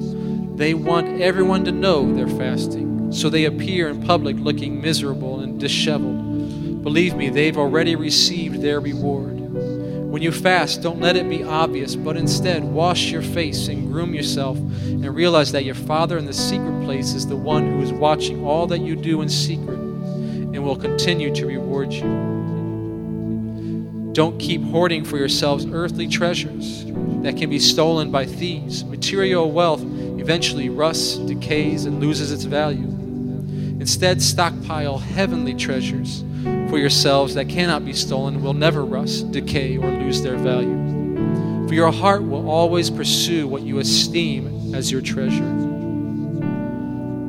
They 0.55 0.73
want 0.73 1.21
everyone 1.21 1.65
to 1.65 1.71
know 1.73 2.13
they're 2.13 2.29
fasting, 2.29 3.11
so 3.11 3.29
they 3.29 3.43
appear 3.43 3.89
in 3.89 4.01
public 4.01 4.37
looking 4.37 4.79
miserable 4.79 5.41
and 5.41 5.59
disheveled. 5.59 6.81
Believe 6.81 7.15
me, 7.15 7.29
they've 7.29 7.57
already 7.57 7.97
received 7.97 8.61
their 8.61 8.79
reward. 8.79 9.37
When 10.11 10.21
you 10.21 10.31
fast, 10.31 10.81
don't 10.81 11.01
let 11.01 11.17
it 11.17 11.29
be 11.29 11.43
obvious, 11.43 11.95
but 11.95 12.15
instead 12.15 12.63
wash 12.63 13.11
your 13.11 13.21
face 13.21 13.67
and 13.67 13.91
groom 13.91 14.13
yourself 14.13 14.57
and 14.57 15.13
realize 15.13 15.51
that 15.51 15.65
your 15.65 15.75
Father 15.75 16.17
in 16.17 16.25
the 16.25 16.33
secret 16.33 16.83
place 16.85 17.13
is 17.13 17.27
the 17.27 17.35
one 17.35 17.69
who 17.69 17.81
is 17.81 17.91
watching 17.91 18.45
all 18.45 18.65
that 18.67 18.79
you 18.79 18.95
do 18.95 19.21
in 19.21 19.29
secret 19.29 19.80
and 20.61 20.67
will 20.67 20.75
continue 20.75 21.33
to 21.33 21.47
reward 21.47 21.91
you. 21.91 22.03
Don't 24.13 24.37
keep 24.37 24.61
hoarding 24.61 25.03
for 25.03 25.17
yourselves 25.17 25.65
earthly 25.65 26.07
treasures 26.07 26.85
that 27.23 27.35
can 27.35 27.49
be 27.49 27.57
stolen 27.57 28.11
by 28.11 28.27
thieves. 28.27 28.85
Material 28.85 29.51
wealth 29.51 29.81
eventually 29.81 30.69
rusts, 30.69 31.17
decays, 31.17 31.85
and 31.85 31.99
loses 31.99 32.31
its 32.31 32.43
value. 32.43 32.85
Instead, 33.79 34.21
stockpile 34.21 34.99
heavenly 34.99 35.55
treasures 35.55 36.23
for 36.69 36.77
yourselves 36.77 37.33
that 37.33 37.49
cannot 37.49 37.83
be 37.83 37.93
stolen, 37.93 38.43
will 38.43 38.53
never 38.53 38.85
rust, 38.85 39.31
decay, 39.31 39.77
or 39.77 39.89
lose 39.89 40.21
their 40.21 40.37
value. 40.37 41.67
For 41.67 41.73
your 41.73 41.91
heart 41.91 42.21
will 42.21 42.47
always 42.47 42.91
pursue 42.91 43.47
what 43.47 43.63
you 43.63 43.79
esteem 43.79 44.75
as 44.75 44.91
your 44.91 45.01
treasure. 45.01 45.57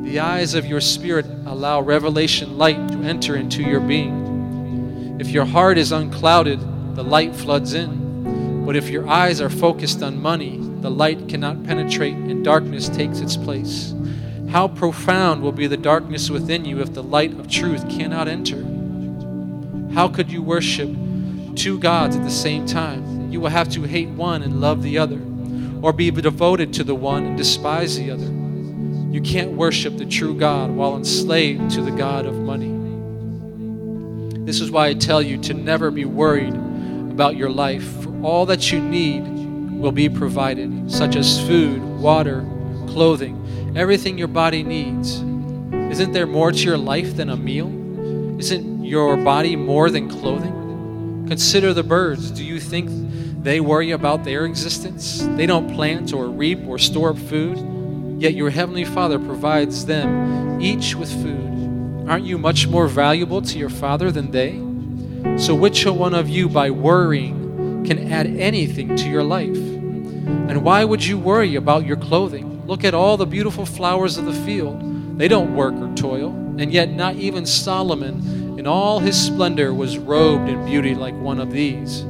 The 0.03 0.19
eyes 0.19 0.53
of 0.53 0.67
your 0.67 0.81
spirit 0.81 1.25
allow 1.63 1.79
revelation 1.79 2.57
light 2.57 2.89
to 2.89 3.03
enter 3.03 3.37
into 3.37 3.63
your 3.63 3.79
being. 3.79 5.17
If 5.21 5.29
your 5.29 5.45
heart 5.45 5.77
is 5.77 5.93
unclouded, 5.93 6.59
the 6.93 7.05
light 7.05 7.33
floods 7.33 7.73
in. 7.73 8.65
But 8.65 8.75
if 8.75 8.89
your 8.89 9.07
eyes 9.07 9.39
are 9.39 9.49
focused 9.49 10.03
on 10.03 10.21
money, 10.21 10.59
the 10.81 10.91
light 10.91 11.29
cannot 11.29 11.63
penetrate 11.63 12.15
and 12.15 12.43
darkness 12.43 12.89
takes 12.89 13.21
its 13.21 13.37
place. 13.37 13.93
How 14.49 14.67
profound 14.67 15.41
will 15.41 15.53
be 15.53 15.67
the 15.67 15.77
darkness 15.77 16.29
within 16.29 16.65
you 16.65 16.81
if 16.81 16.93
the 16.93 17.01
light 17.01 17.31
of 17.31 17.49
truth 17.49 17.87
cannot 17.87 18.27
enter? 18.27 18.61
How 19.93 20.09
could 20.09 20.29
you 20.29 20.41
worship 20.41 20.89
two 21.55 21.79
gods 21.79 22.17
at 22.17 22.25
the 22.25 22.29
same 22.29 22.65
time? 22.65 23.31
You 23.31 23.39
will 23.39 23.51
have 23.51 23.69
to 23.69 23.83
hate 23.83 24.09
one 24.09 24.43
and 24.43 24.59
love 24.59 24.83
the 24.83 24.97
other, 24.97 25.21
or 25.81 25.93
be 25.93 26.11
devoted 26.11 26.73
to 26.73 26.83
the 26.83 26.93
one 26.93 27.25
and 27.25 27.37
despise 27.37 27.97
the 27.97 28.11
other. 28.11 28.42
You 29.13 29.21
can't 29.21 29.51
worship 29.51 29.97
the 29.97 30.07
true 30.07 30.33
God 30.33 30.71
while 30.71 30.95
enslaved 30.97 31.69
to 31.75 31.83
the 31.83 31.91
God 31.91 32.25
of 32.25 32.33
money. 32.33 32.73
This 34.43 34.59
is 34.59 34.71
why 34.71 34.87
I 34.87 34.95
tell 34.95 35.21
you 35.21 35.37
to 35.43 35.53
never 35.53 35.91
be 35.91 36.03
worried 36.03 36.55
about 36.55 37.37
your 37.37 37.51
life, 37.51 37.83
for 38.01 38.23
all 38.23 38.47
that 38.47 38.71
you 38.71 38.79
need 38.79 39.21
will 39.79 39.91
be 39.91 40.09
provided, 40.09 40.91
such 40.91 41.15
as 41.15 41.39
food, 41.45 41.79
water, 41.83 42.41
clothing, 42.87 43.73
everything 43.77 44.17
your 44.17 44.29
body 44.29 44.63
needs. 44.63 45.17
Isn't 45.91 46.13
there 46.13 46.25
more 46.25 46.51
to 46.51 46.57
your 46.57 46.79
life 46.79 47.15
than 47.15 47.29
a 47.29 47.37
meal? 47.37 47.69
Isn't 48.39 48.83
your 48.83 49.15
body 49.15 49.55
more 49.55 49.91
than 49.91 50.09
clothing? 50.09 51.27
Consider 51.27 51.71
the 51.75 51.83
birds. 51.83 52.31
Do 52.31 52.43
you 52.43 52.59
think 52.59 52.89
they 53.43 53.59
worry 53.59 53.91
about 53.91 54.23
their 54.23 54.45
existence? 54.45 55.19
They 55.19 55.45
don't 55.45 55.71
plant 55.75 56.13
or 56.13 56.29
reap 56.29 56.65
or 56.65 56.79
store 56.79 57.11
up 57.11 57.19
food 57.19 57.72
Yet 58.23 58.35
your 58.35 58.51
heavenly 58.51 58.85
Father 58.85 59.19
provides 59.19 59.85
them 59.85 60.61
each 60.61 60.95
with 60.95 61.11
food. 61.11 62.07
Aren't 62.07 62.23
you 62.23 62.37
much 62.37 62.67
more 62.69 62.87
valuable 62.87 63.41
to 63.41 63.59
your 63.59 63.67
Father 63.67 64.11
than 64.11 64.31
they? 64.31 64.53
So, 65.37 65.53
which 65.53 65.85
one 65.85 66.13
of 66.13 66.29
you, 66.29 66.47
by 66.47 66.71
worrying, 66.71 67.83
can 67.85 68.09
add 68.13 68.27
anything 68.27 68.95
to 68.95 69.09
your 69.09 69.23
life? 69.23 69.57
And 69.57 70.63
why 70.63 70.85
would 70.85 71.05
you 71.05 71.17
worry 71.17 71.55
about 71.55 71.85
your 71.85 71.97
clothing? 71.97 72.65
Look 72.65 72.85
at 72.85 72.93
all 72.93 73.17
the 73.17 73.25
beautiful 73.25 73.65
flowers 73.65 74.17
of 74.17 74.23
the 74.23 74.45
field. 74.45 75.17
They 75.17 75.27
don't 75.27 75.53
work 75.53 75.73
or 75.73 75.93
toil, 75.93 76.29
and 76.57 76.71
yet 76.71 76.91
not 76.91 77.17
even 77.17 77.45
Solomon, 77.45 78.57
in 78.57 78.65
all 78.65 79.01
his 79.01 79.21
splendor, 79.21 79.73
was 79.73 79.97
robed 79.97 80.47
in 80.47 80.63
beauty 80.63 80.95
like 80.95 81.15
one 81.15 81.41
of 81.41 81.51
these. 81.51 82.05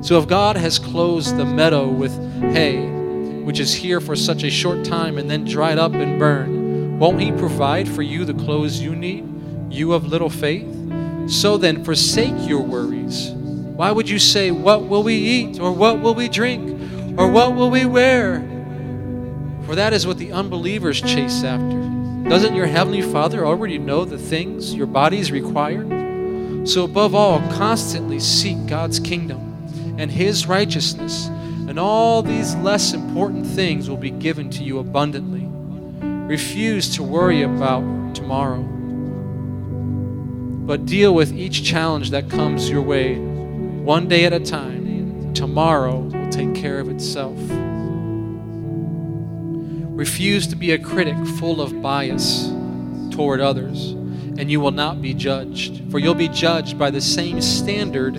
So, 0.00 0.18
if 0.18 0.26
God 0.28 0.56
has 0.56 0.78
closed 0.78 1.36
the 1.36 1.44
meadow 1.44 1.88
with 1.88 2.16
hay, 2.54 2.97
which 3.48 3.60
is 3.60 3.72
here 3.72 3.98
for 3.98 4.14
such 4.14 4.42
a 4.42 4.50
short 4.50 4.84
time 4.84 5.16
and 5.16 5.30
then 5.30 5.42
dried 5.42 5.78
up 5.78 5.94
and 5.94 6.18
burned, 6.18 7.00
won't 7.00 7.18
He 7.18 7.32
provide 7.32 7.88
for 7.88 8.02
you 8.02 8.26
the 8.26 8.34
clothes 8.34 8.78
you 8.78 8.94
need, 8.94 9.24
you 9.72 9.94
of 9.94 10.06
little 10.06 10.28
faith? 10.28 10.68
So 11.30 11.56
then, 11.56 11.82
forsake 11.82 12.34
your 12.46 12.60
worries. 12.60 13.30
Why 13.30 13.90
would 13.90 14.06
you 14.06 14.18
say, 14.18 14.50
What 14.50 14.82
will 14.82 15.02
we 15.02 15.14
eat? 15.14 15.60
Or 15.60 15.72
what 15.72 15.98
will 16.00 16.14
we 16.14 16.28
drink? 16.28 17.18
Or 17.18 17.30
what 17.30 17.54
will 17.54 17.70
we 17.70 17.86
wear? 17.86 18.40
For 19.64 19.74
that 19.74 19.94
is 19.94 20.06
what 20.06 20.18
the 20.18 20.32
unbelievers 20.32 21.00
chase 21.00 21.42
after. 21.42 22.28
Doesn't 22.28 22.54
your 22.54 22.66
Heavenly 22.66 23.00
Father 23.00 23.46
already 23.46 23.78
know 23.78 24.04
the 24.04 24.18
things 24.18 24.74
your 24.74 24.86
bodies 24.86 25.32
require? 25.32 25.86
So, 26.66 26.84
above 26.84 27.14
all, 27.14 27.38
constantly 27.52 28.20
seek 28.20 28.66
God's 28.66 29.00
kingdom 29.00 29.96
and 29.96 30.10
His 30.10 30.46
righteousness 30.46 31.30
and 31.68 31.78
all 31.78 32.22
these 32.22 32.54
less 32.56 32.94
important 32.94 33.46
things 33.46 33.90
will 33.90 33.98
be 33.98 34.10
given 34.10 34.48
to 34.48 34.64
you 34.64 34.78
abundantly. 34.78 35.44
Refuse 36.26 36.96
to 36.96 37.02
worry 37.02 37.42
about 37.42 38.14
tomorrow, 38.14 38.62
but 40.66 40.86
deal 40.86 41.14
with 41.14 41.30
each 41.30 41.62
challenge 41.62 42.08
that 42.10 42.30
comes 42.30 42.70
your 42.70 42.80
way 42.80 43.16
one 43.18 44.08
day 44.08 44.24
at 44.24 44.32
a 44.32 44.40
time. 44.40 45.34
Tomorrow 45.34 45.98
will 45.98 46.30
take 46.30 46.54
care 46.54 46.80
of 46.80 46.88
itself. 46.88 47.36
Refuse 49.94 50.46
to 50.46 50.56
be 50.56 50.72
a 50.72 50.78
critic 50.78 51.18
full 51.38 51.60
of 51.60 51.82
bias 51.82 52.48
toward 53.10 53.42
others, 53.42 53.90
and 53.90 54.50
you 54.50 54.58
will 54.58 54.70
not 54.70 55.02
be 55.02 55.12
judged, 55.12 55.90
for 55.90 55.98
you'll 55.98 56.14
be 56.14 56.28
judged 56.28 56.78
by 56.78 56.88
the 56.90 57.02
same 57.02 57.42
standard 57.42 58.14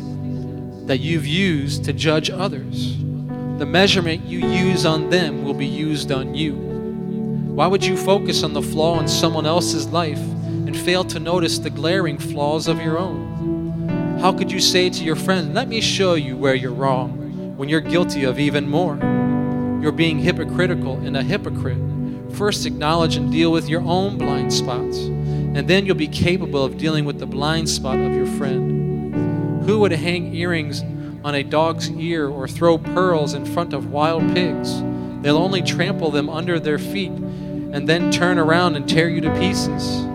that 0.85 0.99
you've 0.99 1.25
used 1.25 1.83
to 1.85 1.93
judge 1.93 2.29
others 2.29 2.95
the 3.59 3.65
measurement 3.65 4.23
you 4.23 4.39
use 4.47 4.85
on 4.85 5.09
them 5.09 5.43
will 5.43 5.53
be 5.53 5.67
used 5.67 6.13
on 6.13 6.33
you. 6.33 6.55
Why 6.55 7.67
would 7.67 7.85
you 7.85 7.97
focus 7.97 8.43
on 8.43 8.53
the 8.53 8.61
flaw 8.61 9.01
in 9.01 9.07
someone 9.09 9.45
else's 9.45 9.87
life 9.87 10.17
and 10.17 10.77
fail 10.77 11.03
to 11.03 11.19
notice 11.19 11.59
the 11.59 11.69
glaring 11.69 12.17
flaws 12.17 12.69
of 12.69 12.81
your 12.81 12.97
own? 12.97 14.17
How 14.21 14.31
could 14.31 14.49
you 14.49 14.61
say 14.61 14.89
to 14.89 15.03
your 15.03 15.17
friend, 15.17 15.53
Let 15.53 15.67
me 15.67 15.81
show 15.81 16.13
you 16.13 16.37
where 16.37 16.55
you're 16.55 16.71
wrong, 16.71 17.57
when 17.57 17.67
you're 17.67 17.81
guilty 17.81 18.23
of 18.23 18.39
even 18.39 18.65
more? 18.65 18.95
You're 19.81 19.91
being 19.91 20.19
hypocritical 20.19 20.93
and 21.05 21.17
a 21.17 21.23
hypocrite. 21.23 21.79
First, 22.35 22.65
acknowledge 22.65 23.17
and 23.17 23.29
deal 23.29 23.51
with 23.51 23.67
your 23.67 23.81
own 23.81 24.17
blind 24.17 24.53
spots, 24.53 24.99
and 24.99 25.67
then 25.67 25.85
you'll 25.85 25.95
be 25.95 26.07
capable 26.07 26.63
of 26.63 26.77
dealing 26.77 27.03
with 27.03 27.19
the 27.19 27.25
blind 27.25 27.67
spot 27.67 27.99
of 27.99 28.15
your 28.15 28.27
friend. 28.37 29.65
Who 29.65 29.79
would 29.81 29.91
hang 29.91 30.33
earrings 30.33 30.81
on 31.23 31.35
a 31.35 31.43
dog's 31.43 31.89
ear 31.91 32.27
or 32.27 32.47
throw 32.47 32.77
pearls 32.77 33.33
in 33.33 33.45
front 33.45 33.73
of 33.73 33.91
wild 33.91 34.33
pigs. 34.33 34.81
They'll 35.21 35.37
only 35.37 35.61
trample 35.61 36.11
them 36.11 36.29
under 36.29 36.59
their 36.59 36.79
feet 36.79 37.11
and 37.11 37.87
then 37.87 38.11
turn 38.11 38.37
around 38.37 38.75
and 38.75 38.87
tear 38.87 39.09
you 39.09 39.21
to 39.21 39.31
pieces. 39.37 40.05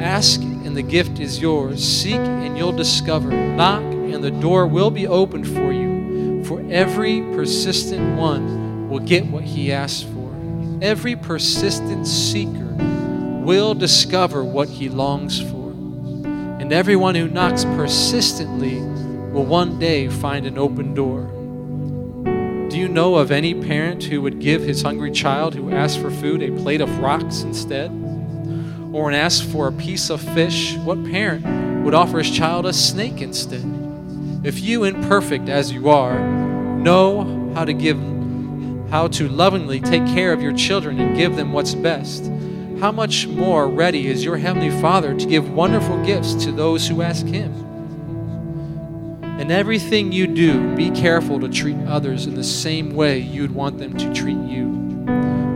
Ask 0.00 0.40
and 0.40 0.76
the 0.76 0.82
gift 0.82 1.18
is 1.18 1.40
yours. 1.40 1.82
Seek 1.82 2.14
and 2.14 2.56
you'll 2.56 2.72
discover. 2.72 3.30
Knock 3.30 3.82
and 3.82 4.22
the 4.22 4.30
door 4.30 4.66
will 4.66 4.90
be 4.90 5.06
opened 5.06 5.46
for 5.46 5.72
you. 5.72 6.44
For 6.44 6.64
every 6.70 7.20
persistent 7.34 8.16
one 8.16 8.88
will 8.88 9.00
get 9.00 9.26
what 9.26 9.44
he 9.44 9.72
asks 9.72 10.02
for. 10.02 10.34
Every 10.80 11.16
persistent 11.16 12.06
seeker 12.06 12.76
will 13.44 13.74
discover 13.74 14.44
what 14.44 14.68
he 14.68 14.88
longs 14.88 15.40
for. 15.40 15.70
And 16.60 16.72
everyone 16.72 17.14
who 17.14 17.28
knocks 17.28 17.64
persistently 17.64 18.78
will 19.34 19.44
one 19.44 19.80
day 19.80 20.06
find 20.06 20.46
an 20.46 20.56
open 20.56 20.94
door. 20.94 21.22
Do 22.70 22.78
you 22.78 22.86
know 22.86 23.16
of 23.16 23.32
any 23.32 23.52
parent 23.52 24.04
who 24.04 24.22
would 24.22 24.38
give 24.38 24.62
his 24.62 24.82
hungry 24.82 25.10
child 25.10 25.56
who 25.56 25.72
asked 25.72 25.98
for 25.98 26.12
food 26.12 26.40
a 26.40 26.52
plate 26.62 26.80
of 26.80 27.00
rocks 27.00 27.42
instead? 27.42 27.90
Or 28.92 29.06
when 29.06 29.14
asked 29.14 29.42
for 29.42 29.66
a 29.66 29.72
piece 29.72 30.08
of 30.08 30.20
fish, 30.20 30.76
what 30.76 31.02
parent 31.06 31.84
would 31.84 31.94
offer 31.94 32.18
his 32.18 32.30
child 32.30 32.64
a 32.64 32.72
snake 32.72 33.20
instead? 33.20 33.64
If 34.44 34.60
you, 34.60 34.84
imperfect 34.84 35.48
as 35.48 35.72
you 35.72 35.90
are, 35.90 36.16
know 36.78 37.52
how 37.56 37.64
to 37.64 37.72
give 37.72 37.98
how 38.90 39.08
to 39.08 39.28
lovingly 39.28 39.80
take 39.80 40.06
care 40.06 40.32
of 40.32 40.40
your 40.40 40.52
children 40.52 41.00
and 41.00 41.16
give 41.16 41.34
them 41.34 41.52
what's 41.52 41.74
best, 41.74 42.30
how 42.78 42.92
much 42.92 43.26
more 43.26 43.66
ready 43.66 44.06
is 44.06 44.24
your 44.24 44.36
heavenly 44.36 44.70
Father 44.80 45.12
to 45.12 45.26
give 45.26 45.50
wonderful 45.50 46.00
gifts 46.04 46.34
to 46.44 46.52
those 46.52 46.86
who 46.86 47.02
ask 47.02 47.26
him? 47.26 47.73
In 49.44 49.50
everything 49.50 50.10
you 50.10 50.26
do, 50.26 50.74
be 50.74 50.90
careful 50.90 51.38
to 51.38 51.50
treat 51.50 51.76
others 51.86 52.24
in 52.24 52.34
the 52.34 52.42
same 52.42 52.94
way 52.94 53.18
you'd 53.18 53.54
want 53.54 53.76
them 53.76 53.94
to 53.98 54.10
treat 54.14 54.38
you. 54.38 55.04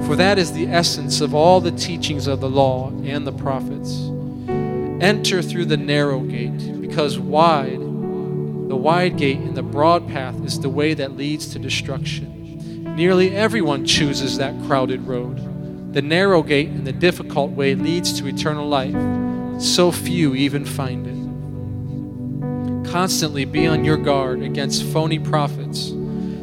For 0.04 0.14
that 0.14 0.38
is 0.38 0.52
the 0.52 0.66
essence 0.66 1.22
of 1.22 1.34
all 1.34 1.62
the 1.62 1.70
teachings 1.70 2.26
of 2.26 2.42
the 2.42 2.50
law 2.50 2.90
and 3.04 3.26
the 3.26 3.32
prophets. 3.32 3.98
Enter 5.02 5.40
through 5.40 5.64
the 5.64 5.78
narrow 5.78 6.20
gate, 6.20 6.82
because 6.82 7.18
wide, 7.18 7.80
the 7.80 8.76
wide 8.76 9.16
gate 9.16 9.38
and 9.38 9.56
the 9.56 9.62
broad 9.62 10.06
path 10.06 10.38
is 10.44 10.60
the 10.60 10.68
way 10.68 10.92
that 10.92 11.16
leads 11.16 11.46
to 11.54 11.58
destruction. 11.58 12.94
Nearly 12.94 13.34
everyone 13.34 13.86
chooses 13.86 14.36
that 14.36 14.54
crowded 14.66 15.00
road. 15.06 15.94
The 15.94 16.02
narrow 16.02 16.42
gate 16.42 16.68
and 16.68 16.86
the 16.86 16.92
difficult 16.92 17.52
way 17.52 17.74
leads 17.74 18.20
to 18.20 18.26
eternal 18.26 18.68
life. 18.68 19.62
So 19.62 19.90
few 19.90 20.34
even 20.34 20.66
find 20.66 21.06
it. 21.06 21.17
Constantly 22.90 23.44
be 23.44 23.66
on 23.66 23.84
your 23.84 23.98
guard 23.98 24.40
against 24.40 24.82
phony 24.82 25.18
prophets. 25.18 25.92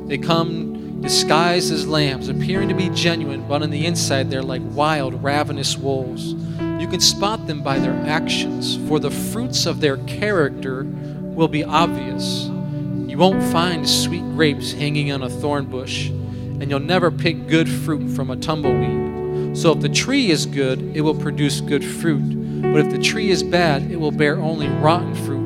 They 0.05 0.19
come 0.19 1.01
disguised 1.01 1.73
as 1.73 1.87
lambs, 1.87 2.29
appearing 2.29 2.69
to 2.69 2.75
be 2.75 2.89
genuine, 2.89 3.47
but 3.47 3.63
on 3.63 3.71
the 3.71 3.87
inside 3.87 4.29
they're 4.29 4.43
like 4.43 4.61
wild, 4.63 5.23
ravenous 5.23 5.75
wolves. 5.75 6.33
You 6.79 6.87
can 6.87 6.99
spot 6.99 7.47
them 7.47 7.63
by 7.63 7.79
their 7.79 7.95
actions, 8.05 8.77
for 8.87 8.99
the 8.99 9.09
fruits 9.09 9.65
of 9.65 9.81
their 9.81 9.97
character 10.05 10.83
will 10.83 11.47
be 11.47 11.63
obvious. 11.63 12.45
You 12.45 13.17
won't 13.17 13.41
find 13.51 13.89
sweet 13.89 14.23
grapes 14.35 14.71
hanging 14.71 15.11
on 15.11 15.23
a 15.23 15.29
thorn 15.29 15.65
bush, 15.65 16.09
and 16.09 16.69
you'll 16.69 16.79
never 16.79 17.09
pick 17.09 17.47
good 17.47 17.67
fruit 17.67 18.07
from 18.15 18.29
a 18.29 18.35
tumbleweed. 18.35 19.57
So 19.57 19.71
if 19.71 19.79
the 19.79 19.89
tree 19.89 20.29
is 20.29 20.45
good, 20.45 20.95
it 20.95 21.01
will 21.01 21.15
produce 21.15 21.59
good 21.59 21.83
fruit. 21.83 22.61
But 22.61 22.85
if 22.85 22.91
the 22.91 22.99
tree 22.99 23.31
is 23.31 23.41
bad, 23.41 23.89
it 23.91 23.99
will 23.99 24.11
bear 24.11 24.37
only 24.37 24.67
rotten 24.67 25.15
fruit 25.15 25.44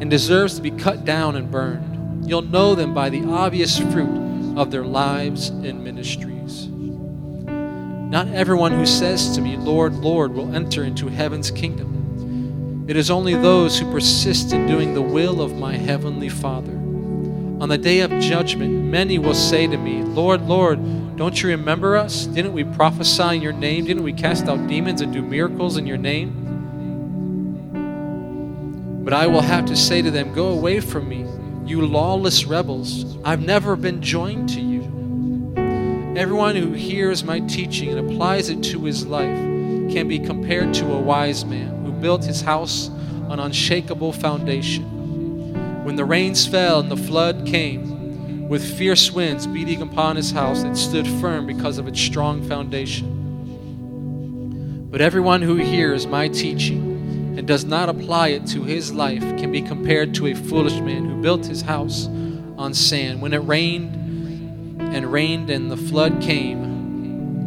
and 0.00 0.10
deserves 0.10 0.54
to 0.56 0.62
be 0.62 0.70
cut 0.70 1.04
down 1.04 1.36
and 1.36 1.50
burned. 1.50 2.28
You'll 2.28 2.42
know 2.42 2.74
them 2.74 2.94
by 2.94 3.08
the 3.08 3.24
obvious 3.24 3.78
fruit 3.78 4.56
of 4.56 4.70
their 4.70 4.84
lives 4.84 5.48
and 5.48 5.84
ministries. 5.84 6.66
Not 6.68 8.28
everyone 8.28 8.72
who 8.72 8.86
says 8.86 9.34
to 9.34 9.40
me, 9.40 9.56
Lord, 9.56 9.94
Lord, 9.94 10.34
will 10.34 10.54
enter 10.54 10.84
into 10.84 11.08
heaven's 11.08 11.50
kingdom 11.50 11.96
it 12.86 12.96
is 12.96 13.10
only 13.10 13.34
those 13.34 13.80
who 13.80 13.90
persist 13.90 14.52
in 14.52 14.68
doing 14.68 14.94
the 14.94 15.02
will 15.02 15.42
of 15.42 15.56
my 15.56 15.76
heavenly 15.76 16.28
Father. 16.28 16.70
On 16.70 17.68
the 17.68 17.78
day 17.78 17.98
of 18.00 18.12
judgment, 18.20 18.70
many 18.70 19.18
will 19.18 19.34
say 19.34 19.66
to 19.66 19.76
me, 19.76 20.02
Lord, 20.04 20.42
Lord, 20.42 20.78
don't 21.16 21.42
you 21.42 21.48
remember 21.48 21.96
us? 21.96 22.26
Didn't 22.26 22.52
we 22.52 22.62
prophesy 22.62 23.36
in 23.36 23.42
your 23.42 23.52
name? 23.52 23.86
Didn't 23.86 24.04
we 24.04 24.12
cast 24.12 24.46
out 24.46 24.68
demons 24.68 25.00
and 25.00 25.12
do 25.12 25.20
miracles 25.20 25.78
in 25.78 25.86
your 25.86 25.96
name? 25.96 26.45
But 29.06 29.14
I 29.14 29.28
will 29.28 29.40
have 29.40 29.66
to 29.66 29.76
say 29.76 30.02
to 30.02 30.10
them, 30.10 30.34
Go 30.34 30.48
away 30.48 30.80
from 30.80 31.08
me, 31.08 31.24
you 31.64 31.86
lawless 31.86 32.44
rebels. 32.44 33.16
I've 33.22 33.40
never 33.40 33.76
been 33.76 34.02
joined 34.02 34.48
to 34.48 34.60
you. 34.60 34.82
Everyone 36.16 36.56
who 36.56 36.72
hears 36.72 37.22
my 37.22 37.38
teaching 37.38 37.90
and 37.90 38.00
applies 38.00 38.48
it 38.48 38.64
to 38.64 38.82
his 38.82 39.06
life 39.06 39.36
can 39.92 40.08
be 40.08 40.18
compared 40.18 40.74
to 40.74 40.92
a 40.92 41.00
wise 41.00 41.44
man 41.44 41.84
who 41.84 41.92
built 41.92 42.24
his 42.24 42.40
house 42.40 42.88
on 43.28 43.38
unshakable 43.38 44.12
foundation. 44.12 44.82
When 45.84 45.94
the 45.94 46.04
rains 46.04 46.44
fell 46.44 46.80
and 46.80 46.90
the 46.90 46.96
flood 46.96 47.46
came, 47.46 48.48
with 48.48 48.76
fierce 48.76 49.12
winds 49.12 49.46
beating 49.46 49.82
upon 49.82 50.16
his 50.16 50.32
house, 50.32 50.64
it 50.64 50.74
stood 50.74 51.06
firm 51.20 51.46
because 51.46 51.78
of 51.78 51.86
its 51.86 52.00
strong 52.00 52.42
foundation. 52.48 53.12
But 54.90 55.00
everyone 55.00 55.42
who 55.42 55.54
hears 55.54 56.08
my 56.08 56.26
teaching 56.26 56.95
and 57.36 57.46
does 57.46 57.64
not 57.64 57.88
apply 57.88 58.28
it 58.28 58.46
to 58.46 58.62
his 58.64 58.92
life 58.92 59.22
can 59.38 59.52
be 59.52 59.62
compared 59.62 60.14
to 60.14 60.26
a 60.26 60.34
foolish 60.34 60.80
man 60.80 61.04
who 61.04 61.20
built 61.20 61.46
his 61.46 61.62
house 61.62 62.06
on 62.56 62.72
sand. 62.72 63.20
When 63.20 63.34
it 63.34 63.38
rained 63.38 64.80
and 64.80 65.12
rained 65.12 65.50
and 65.50 65.70
the 65.70 65.76
flood 65.76 66.20
came, 66.22 66.76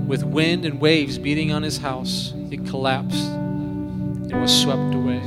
with 0.10 0.24
wind 0.24 0.66
and 0.66 0.82
waves 0.82 1.20
beating 1.20 1.52
on 1.52 1.62
his 1.62 1.78
house, 1.78 2.34
it 2.50 2.66
collapsed 2.66 3.28
and 3.28 4.42
was 4.42 4.62
swept 4.62 4.96
away. 4.96 5.22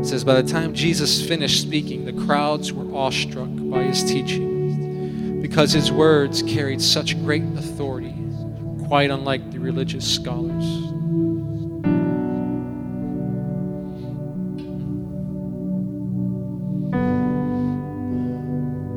It 0.00 0.04
says, 0.06 0.22
By 0.22 0.40
the 0.40 0.48
time 0.48 0.74
Jesus 0.74 1.26
finished 1.26 1.60
speaking, 1.60 2.04
the 2.04 2.12
crowds 2.24 2.72
were 2.72 2.96
awestruck 2.96 3.48
by 3.52 3.82
his 3.82 4.04
teaching 4.04 5.42
because 5.42 5.72
his 5.72 5.90
words 5.90 6.42
carried 6.44 6.80
such 6.80 7.18
great 7.24 7.42
authority, 7.56 8.14
quite 8.90 9.08
unlike 9.08 9.52
the 9.52 9.58
religious 9.60 10.04
scholars. 10.04 10.64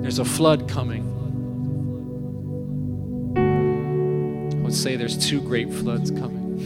There's 0.02 0.18
a 0.18 0.26
flood 0.26 0.68
coming. 0.68 1.04
I 3.38 4.62
would 4.64 4.74
say 4.74 4.96
there's 4.96 5.16
two 5.16 5.40
great 5.42 5.72
floods 5.72 6.10
coming. 6.10 6.58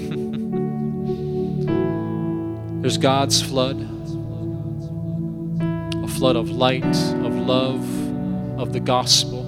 there's 2.82 2.98
God's 2.98 3.42
flood, 3.42 3.82
a 6.02 6.08
flood 6.08 6.38
of 6.38 6.50
light, 6.50 6.86
of 6.86 7.36
love, 7.36 7.84
of 8.58 8.72
the 8.72 8.80
gospel. 8.80 9.42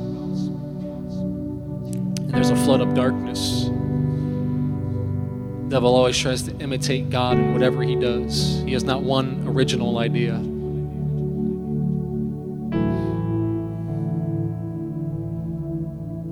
And 2.17 2.31
there's 2.31 2.49
a 2.49 2.57
flood 2.57 2.81
of 2.81 2.93
darkness. 2.93 3.58
Devil 5.69 5.95
always 5.95 6.17
tries 6.17 6.41
to 6.43 6.55
imitate 6.57 7.09
God 7.09 7.37
in 7.37 7.53
whatever 7.53 7.83
he 7.83 7.95
does. 7.95 8.61
He 8.65 8.73
has 8.73 8.83
not 8.83 9.03
one 9.03 9.47
original 9.47 9.99
idea. 9.99 10.33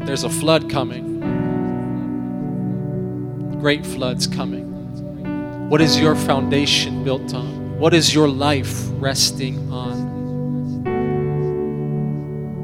There's 0.06 0.23
a 0.23 0.30
flood 0.30 0.69
coming 0.69 1.17
great 3.60 3.86
floods 3.86 4.28
coming. 4.28 4.65
What 5.69 5.82
is 5.82 6.00
your 6.00 6.15
foundation 6.15 7.04
built 7.04 7.34
on? 7.34 7.80
What 7.80 7.93
is 7.93 8.13
your 8.13 8.30
life 8.30 8.88
resting 8.91 9.71
on? 9.71 10.08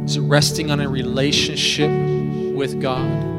Is 0.06 0.16
it 0.18 0.22
resting 0.22 0.72
on 0.72 0.80
a 0.80 0.88
relationship 0.88 1.90
with 2.56 2.80
God? 2.80 3.33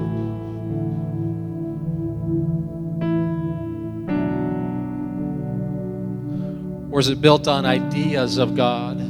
Or 6.94 7.00
is 7.00 7.08
it 7.08 7.20
built 7.20 7.48
on 7.48 7.66
ideas 7.66 8.38
of 8.38 8.54
God, 8.54 9.00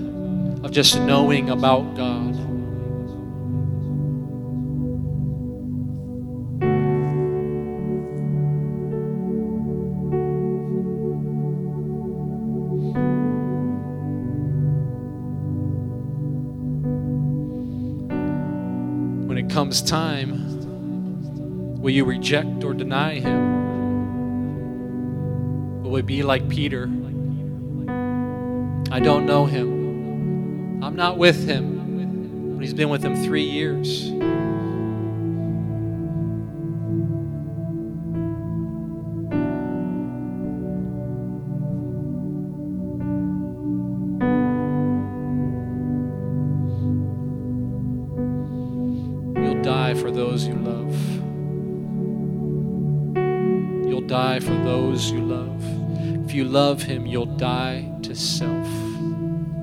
of 0.64 0.70
just 0.70 0.98
knowing 0.98 1.50
about 1.50 1.94
God? 1.94 2.34
When 19.28 19.36
it 19.36 19.50
comes 19.50 19.82
time, 19.82 21.82
will 21.82 21.90
you 21.90 22.06
reject 22.06 22.64
or 22.64 22.72
deny 22.72 23.20
him? 23.20 23.62
Will 25.82 25.96
it 25.96 26.06
be 26.06 26.22
like 26.22 26.48
Peter? 26.48 26.90
I 28.90 29.00
don't 29.00 29.26
know 29.26 29.46
him. 29.46 30.82
I'm 30.82 30.94
not 30.94 31.18
with 31.18 31.48
him. 31.48 32.54
But 32.54 32.62
he's 32.62 32.74
been 32.74 32.90
with 32.90 33.02
him 33.02 33.16
three 33.16 33.42
years. 33.42 34.04
You'll 49.36 49.62
die 49.62 49.94
for 49.94 50.10
those 50.10 50.46
you 50.46 50.54
love. 50.54 50.94
You'll 53.88 54.06
die 54.06 54.38
for 54.40 54.54
those 54.54 55.10
you 55.10 55.20
love. 55.20 55.73
You 56.34 56.42
love 56.42 56.82
Him, 56.82 57.06
you'll 57.06 57.26
die 57.26 57.88
to 58.02 58.12
self. 58.16 58.66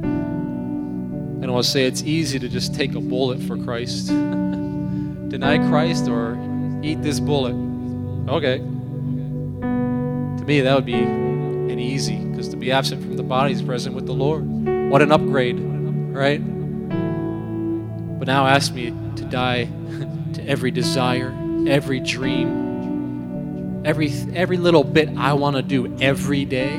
And 0.02 1.46
I 1.46 1.50
want 1.50 1.66
to 1.66 1.70
say 1.70 1.84
it's 1.84 2.02
easy 2.04 2.40
to 2.40 2.48
just 2.48 2.74
take 2.74 2.96
a 2.96 3.02
bullet 3.02 3.42
for 3.42 3.58
Christ. 3.58 4.08
Deny 5.28 5.58
Christ 5.68 6.08
or 6.08 6.38
eat 6.82 7.02
this 7.02 7.20
bullet. 7.20 7.56
Okay. 8.32 8.60
To 8.60 10.46
me, 10.46 10.62
that 10.62 10.74
would 10.74 10.86
be 10.86 10.94
an 10.94 11.78
easy, 11.78 12.16
because 12.16 12.48
to 12.48 12.56
be 12.56 12.72
absent 12.72 13.02
from 13.02 13.18
the 13.18 13.24
body 13.24 13.52
is 13.52 13.62
present 13.62 13.94
with 13.94 14.06
the 14.06 14.14
Lord. 14.14 14.46
What 14.90 15.02
an 15.02 15.12
upgrade, 15.12 15.60
right? 15.60 16.40
But 18.18 18.30
now 18.30 18.48
ask 18.48 18.74
me 18.74 18.94
to 19.18 19.26
die 19.26 19.66
to 20.36 20.48
every 20.48 20.72
desire, 20.72 21.36
every 21.68 22.00
dream, 22.00 22.61
every 23.84 24.12
every 24.34 24.58
little 24.58 24.84
bit 24.84 25.10
I 25.18 25.34
want 25.34 25.56
to 25.56 25.62
do 25.62 25.96
every 26.00 26.46
day, 26.46 26.78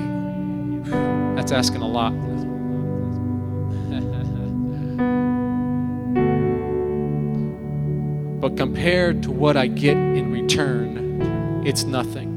that's 1.34 1.52
asking 1.52 1.82
a 1.82 1.88
lot. 1.88 2.12
but 8.40 8.56
compared 8.56 9.22
to 9.24 9.30
what 9.30 9.56
I 9.56 9.66
get 9.66 9.96
in 9.96 10.32
return, 10.32 11.62
it's 11.66 11.84
nothing. 11.84 12.30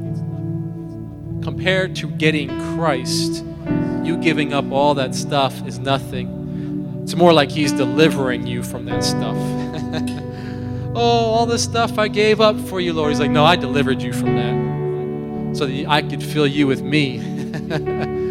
Compared 1.42 1.94
to 1.96 2.08
getting 2.08 2.48
Christ, 2.76 3.44
you 4.02 4.16
giving 4.16 4.52
up 4.52 4.70
all 4.72 4.94
that 4.94 5.14
stuff 5.14 5.66
is 5.66 5.78
nothing. 5.78 7.00
It's 7.02 7.14
more 7.14 7.32
like 7.32 7.50
He's 7.50 7.72
delivering 7.72 8.46
you 8.46 8.62
from 8.62 8.86
that 8.86 9.04
stuff. 9.04 9.36
oh, 10.96 10.98
all 10.98 11.46
this 11.46 11.62
stuff 11.62 11.98
I 11.98 12.08
gave 12.08 12.40
up 12.40 12.58
for 12.58 12.80
you, 12.80 12.92
Lord. 12.92 13.10
He's 13.10 13.20
like, 13.20 13.30
no, 13.30 13.44
I 13.44 13.56
delivered 13.56 14.02
you 14.02 14.12
from 14.12 14.34
that 14.34 15.56
so 15.56 15.66
that 15.66 15.86
I 15.86 16.02
could 16.02 16.22
fill 16.22 16.46
you 16.46 16.66
with 16.66 16.82
me. 16.82 18.14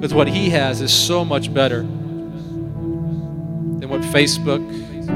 Because 0.00 0.14
what 0.14 0.28
He 0.28 0.48
has 0.48 0.80
is 0.80 0.90
so 0.90 1.26
much 1.26 1.52
better 1.52 1.82
than 1.82 3.86
what 3.86 4.00
Facebook, 4.00 4.62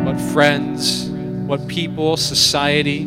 what 0.04 0.20
friends, 0.34 1.08
what 1.46 1.66
people, 1.68 2.18
society, 2.18 3.06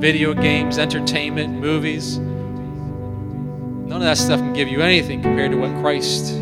video 0.00 0.34
games, 0.34 0.78
entertainment, 0.78 1.60
movies. 1.60 2.18
None 2.18 3.92
of 3.92 4.00
that 4.00 4.18
stuff 4.18 4.40
can 4.40 4.52
give 4.52 4.66
you 4.66 4.80
anything 4.80 5.22
compared 5.22 5.52
to 5.52 5.58
what 5.58 5.70
Christ 5.80 6.32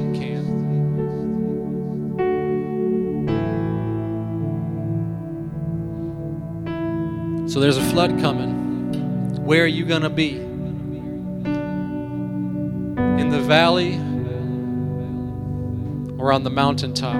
So 7.50 7.58
there's 7.58 7.76
a 7.76 7.84
flood 7.86 8.20
coming. 8.20 9.44
Where 9.44 9.64
are 9.64 9.66
you 9.66 9.84
going 9.84 10.02
to 10.02 10.08
be? 10.08 10.36
In 13.20 13.28
the 13.28 13.40
valley 13.40 13.96
or 16.16 16.32
on 16.32 16.44
the 16.44 16.50
mountaintop? 16.50 17.16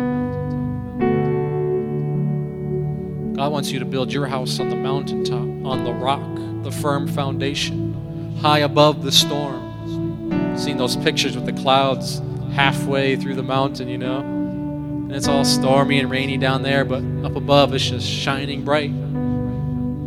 God 3.35 3.51
wants 3.51 3.73
you 3.73 3.81
to 3.81 3.85
build 3.85 4.13
your 4.13 4.29
house 4.29 4.61
on 4.61 4.69
the 4.69 4.77
mountaintop 4.77 5.41
on 5.67 5.83
the 5.83 5.93
rock, 5.93 6.23
the 6.63 6.71
firm 6.71 7.09
foundation, 7.09 8.37
high 8.41 8.61
above 8.61 9.03
the 9.03 9.11
storm. 9.11 10.57
Seen 10.57 10.77
those 10.77 10.95
pictures 10.95 11.35
with 11.35 11.45
the 11.45 11.61
clouds 11.61 12.23
halfway 12.53 13.17
through 13.17 13.35
the 13.35 13.43
mountain, 13.43 13.89
you 13.89 13.99
know? 13.99 14.21
And 14.21 15.11
it's 15.11 15.27
all 15.27 15.45
stormy 15.45 15.99
and 15.99 16.09
rainy 16.09 16.37
down 16.37 16.63
there, 16.63 16.85
but 16.85 17.03
up 17.25 17.35
above 17.35 17.75
it's 17.75 17.91
just 17.91 18.07
shining 18.07 18.63
bright. 18.63 18.93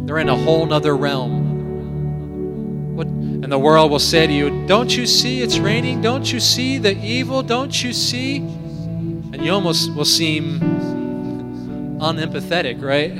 They're 0.06 0.20
in 0.20 0.30
a 0.30 0.36
whole 0.36 0.66
nother 0.66 0.96
realm. 0.96 2.96
What, 2.96 3.08
and 3.08 3.52
the 3.52 3.60
world 3.60 3.92
will 3.92 4.00
say 4.00 4.28
to 4.28 4.34
you, 4.34 4.66
Don't 4.68 4.96
you 4.96 5.06
see 5.06 5.42
it's 5.42 5.58
raining? 5.58 6.02
Don't 6.02 6.32
you 6.32 6.40
see 6.40 6.78
the 6.78 6.96
evil? 6.98 7.42
Don't 7.42 7.84
you 7.84 7.94
see? 7.94 8.38
And 8.38 9.44
you 9.44 9.52
almost 9.52 9.94
will 9.96 10.06
seem 10.06 10.60
unempathetic, 12.00 12.82
right? 12.82 13.18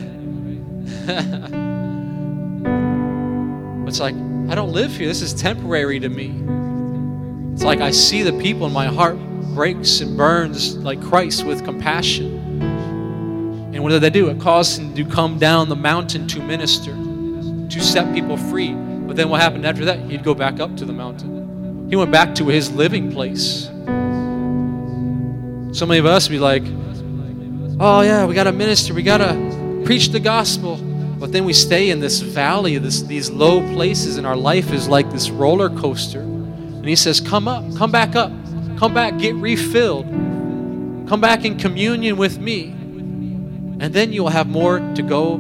It's 3.94 4.00
like, 4.00 4.16
I 4.50 4.56
don't 4.56 4.72
live 4.72 4.96
here. 4.96 5.08
This 5.08 5.22
is 5.22 5.36
temporary 5.36 6.00
to 6.00 6.10
me. 6.10 6.34
It's 7.54 7.64
like 7.64 7.80
I 7.80 7.92
see 7.92 8.24
the 8.24 8.34
people 8.42 8.66
and 8.66 8.74
my 8.74 8.88
heart 8.88 9.20
breaks 9.54 10.02
and 10.02 10.18
burns 10.18 10.76
like 10.78 11.00
Christ 11.00 11.46
with 11.46 11.64
compassion. 11.64 12.43
What 13.84 13.90
did 13.90 14.02
they 14.02 14.10
do? 14.10 14.30
It 14.30 14.40
caused 14.40 14.80
him 14.80 14.96
to 14.96 15.04
come 15.04 15.38
down 15.38 15.68
the 15.68 15.76
mountain 15.76 16.26
to 16.30 16.42
minister, 16.42 16.94
to 16.94 17.82
set 17.82 18.14
people 18.16 18.38
free. 18.38 18.74
But 18.74 19.18
then 19.18 19.28
what 19.28 19.42
happened 19.42 19.66
after 19.66 19.84
that? 19.84 20.00
He'd 20.10 20.24
go 20.24 20.34
back 20.34 20.62
up 20.62 20.78
to 20.78 20.86
the 20.86 20.94
mountain. 20.94 21.90
He 21.90 21.98
went 21.98 22.10
back 22.10 22.34
to 22.36 22.48
his 22.48 22.72
living 22.72 23.12
place. 23.12 23.66
So 25.78 25.86
many 25.86 26.00
of 26.00 26.06
us 26.06 26.30
be 26.30 26.40
like, 26.40 26.64
oh, 27.78 28.00
yeah, 28.06 28.26
we 28.26 28.34
got 28.34 28.46
to 28.46 28.54
minister. 28.54 28.94
We 28.94 29.04
got 29.04 29.18
to 29.18 29.82
preach 29.84 30.12
the 30.12 30.20
gospel. 30.22 30.78
But 30.78 31.34
then 31.34 31.44
we 31.44 31.52
stay 31.52 31.90
in 31.90 32.00
this 32.00 32.22
valley, 32.22 32.78
this, 32.78 33.02
these 33.02 33.30
low 33.30 33.60
places, 33.74 34.16
and 34.16 34.26
our 34.26 34.38
life 34.38 34.72
is 34.72 34.88
like 34.88 35.12
this 35.12 35.30
roller 35.30 35.70
coaster. 35.70 36.22
And 36.22 36.88
he 36.88 36.96
says, 36.96 37.20
Come 37.20 37.50
up, 37.50 37.66
come 37.76 37.92
back 37.92 38.16
up, 38.16 38.32
come 38.78 38.94
back, 38.94 39.18
get 39.18 39.36
refilled, 39.36 40.06
come 41.10 41.20
back 41.20 41.44
in 41.44 41.58
communion 41.58 42.16
with 42.16 42.40
me. 42.40 42.78
And 43.80 43.94
then 43.94 44.14
you'll 44.14 44.30
have 44.30 44.48
more 44.48 44.80
to 44.80 45.02
go 45.02 45.38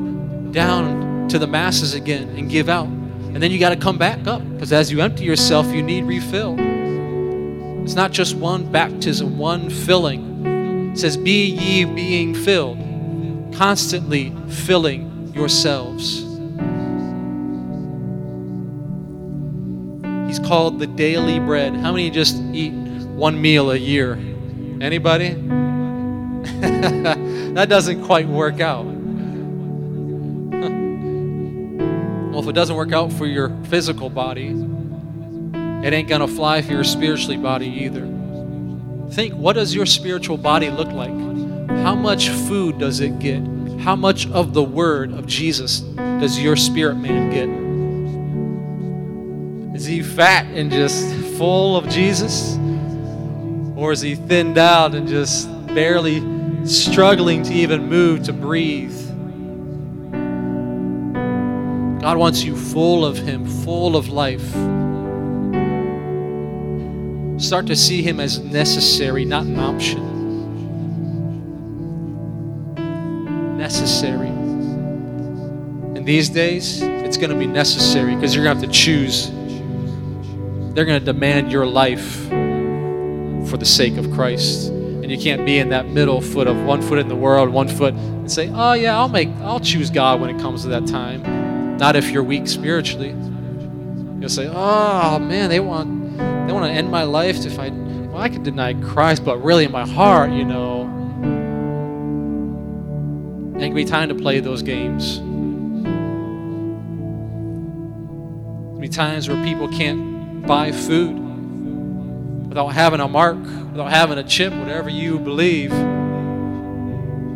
down 0.52 1.28
to 1.30 1.40
the 1.40 1.48
masses 1.48 1.94
again 1.94 2.30
and 2.38 2.50
give 2.50 2.70
out. 2.70 2.88
And 2.88 3.42
then 3.42 3.50
you 3.52 3.60
got 3.60 3.70
to 3.70 3.76
come 3.76 3.98
back 3.98 4.28
up 4.28 4.48
because 4.54 4.72
as 4.72 4.92
you 4.92 5.02
empty 5.02 5.24
yourself, 5.24 5.68
you 5.68 5.82
need 5.82 6.04
refill. 6.06 6.56
It's 7.84 7.96
not 7.96 8.12
just 8.12 8.36
one 8.36 8.72
baptism, 8.72 9.38
one 9.38 9.70
filling. 9.70 10.92
It 10.94 10.98
says, 11.00 11.18
Be 11.18 11.48
ye 11.48 11.86
being 11.86 12.36
filled, 12.36 12.78
constantly 13.56 14.32
filling 14.48 15.32
yourselves. 15.34 16.22
He's 20.28 20.40
called 20.40 20.80
the 20.80 20.88
daily 20.88 21.40
bread. 21.40 21.76
How 21.76 21.92
many 21.92 22.10
just 22.10 22.38
eat 22.54 22.72
one 22.72 23.42
meal 23.42 23.72
a 23.72 23.76
year? 23.76 24.14
Anybody? 24.80 25.36
that 27.54 27.70
doesn't 27.70 28.04
quite 28.04 28.28
work 28.28 28.60
out. 28.60 28.86
well, 32.32 32.40
if 32.40 32.48
it 32.48 32.54
doesn't 32.54 32.76
work 32.76 32.92
out 32.92 33.12
for 33.14 33.26
your 33.26 33.50
physical 33.66 34.10
body, 34.10 34.48
it 34.48 35.94
ain't 35.94 36.08
going 36.08 36.22
to 36.22 36.28
fly 36.28 36.62
for 36.62 36.72
your 36.72 36.84
spiritually 36.84 37.38
body 37.38 37.68
either. 37.68 38.10
Think 39.12 39.36
what 39.36 39.54
does 39.54 39.76
your 39.76 39.86
spiritual 39.86 40.38
body 40.38 40.70
look 40.70 40.90
like? 40.90 41.14
How 41.84 41.94
much 41.94 42.30
food 42.30 42.80
does 42.80 43.02
it 43.02 43.20
get? 43.20 43.42
How 43.82 43.96
much 43.96 44.28
of 44.30 44.54
the 44.54 44.64
word 44.64 45.12
of 45.12 45.28
Jesus 45.28 45.82
does 45.82 46.40
your 46.40 46.56
spirit 46.56 46.96
man 46.96 47.30
get? 47.30 47.50
Is 49.76 49.86
he 49.86 50.02
fat 50.02 50.46
and 50.46 50.72
just 50.72 51.14
full 51.38 51.76
of 51.76 51.90
Jesus? 51.90 52.56
Or 53.76 53.92
is 53.92 54.00
he 54.00 54.16
thinned 54.16 54.58
out 54.58 54.96
and 54.96 55.08
just 55.08 55.50
barely 55.68 56.22
struggling 56.66 57.44
to 57.44 57.54
even 57.54 57.88
move, 57.88 58.24
to 58.24 58.34
breathe? 58.34 58.98
God 62.02 62.18
wants 62.18 62.44
you 62.44 62.56
full 62.56 63.06
of 63.06 63.18
Him, 63.18 63.46
full 63.46 63.96
of 63.96 64.10
life. 64.10 64.50
Start 67.42 67.68
to 67.68 67.76
see 67.76 68.02
Him 68.02 68.20
as 68.20 68.40
necessary, 68.40 69.26
not 69.26 69.46
an 69.46 69.60
option. 69.60 70.14
necessary. 73.64 74.28
And 74.28 76.06
these 76.06 76.28
days, 76.28 76.82
it's 76.82 77.16
going 77.16 77.30
to 77.30 77.38
be 77.38 77.48
necessary 77.48 78.14
because 78.14 78.36
you're 78.36 78.44
going 78.44 78.58
to 78.58 78.62
have 78.62 78.74
to 78.74 78.78
choose. 78.78 79.32
They're 80.74 80.84
going 80.84 81.00
to 81.00 81.06
demand 81.06 81.50
your 81.50 81.66
life 81.66 82.28
for 83.48 83.56
the 83.58 83.66
sake 83.66 83.96
of 83.96 84.12
Christ. 84.12 84.74
You 85.14 85.20
can't 85.20 85.46
be 85.46 85.60
in 85.60 85.70
that 85.70 85.88
middle 85.88 86.22
foot 86.22 86.48
of 86.48 86.64
one 86.64 86.82
foot 86.82 86.98
in 86.98 87.08
the 87.08 87.16
world, 87.16 87.50
one 87.50 87.68
foot, 87.68 87.94
and 87.94 88.32
say, 88.32 88.50
"Oh 88.52 88.74
yeah, 88.74 88.98
I'll 88.98 89.10
make, 89.10 89.30
I'll 89.42 89.60
choose 89.60 89.92
God 89.92 90.20
when 90.20 90.32
it 90.36 90.42
comes 90.42 90.64
to 90.64 90.70
that 90.70 90.88
time." 90.88 91.78
Not 91.78 91.96
if 91.96 92.10
you're 92.10 92.24
weak 92.24 92.48
spiritually. 92.48 93.10
You'll 94.20 94.30
say, 94.30 94.50
"Oh 94.52 95.20
man, 95.20 95.52
they 95.52 95.60
want, 95.60 96.18
they 96.18 96.52
want 96.52 96.66
to 96.66 96.72
end 96.72 96.90
my 96.90 97.04
life 97.04 97.46
if 97.46 97.60
I, 97.60 97.70
well, 97.70 98.18
I 98.18 98.28
can 98.28 98.42
deny 98.42 98.74
Christ, 98.74 99.24
but 99.24 99.38
really 99.38 99.66
in 99.66 99.72
my 99.72 99.86
heart, 99.86 100.32
you 100.32 100.46
know, 100.46 100.86
it 103.56 103.68
can 103.68 103.76
be 103.76 103.86
time 103.86 104.10
to 104.10 104.16
play 104.16 104.40
those 104.40 104.64
games. 104.64 105.20
There'll 108.66 108.80
be 108.80 108.90
times 108.90 109.30
where 109.30 109.44
people 109.44 109.68
can't 109.68 110.44
buy 110.48 110.72
food 110.72 111.20
without 112.48 112.70
having 112.70 113.00
a 113.00 113.08
mark, 113.08 113.38
without 113.74 113.90
having 113.90 114.20
a 114.20 114.24
chip, 114.24 114.54
whatever 114.54 114.88
you 114.88 115.18
believe. 115.18 115.72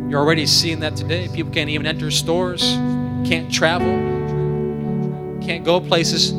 You're 0.08 0.20
already 0.20 0.46
seeing 0.46 0.80
that 0.80 0.94
today. 0.94 1.28
People 1.34 1.52
can't 1.52 1.68
even 1.68 1.84
enter 1.84 2.12
stores, 2.12 2.62
can't 3.26 3.52
travel, 3.52 3.88
can't 5.42 5.64
go 5.64 5.80
places 5.80 6.30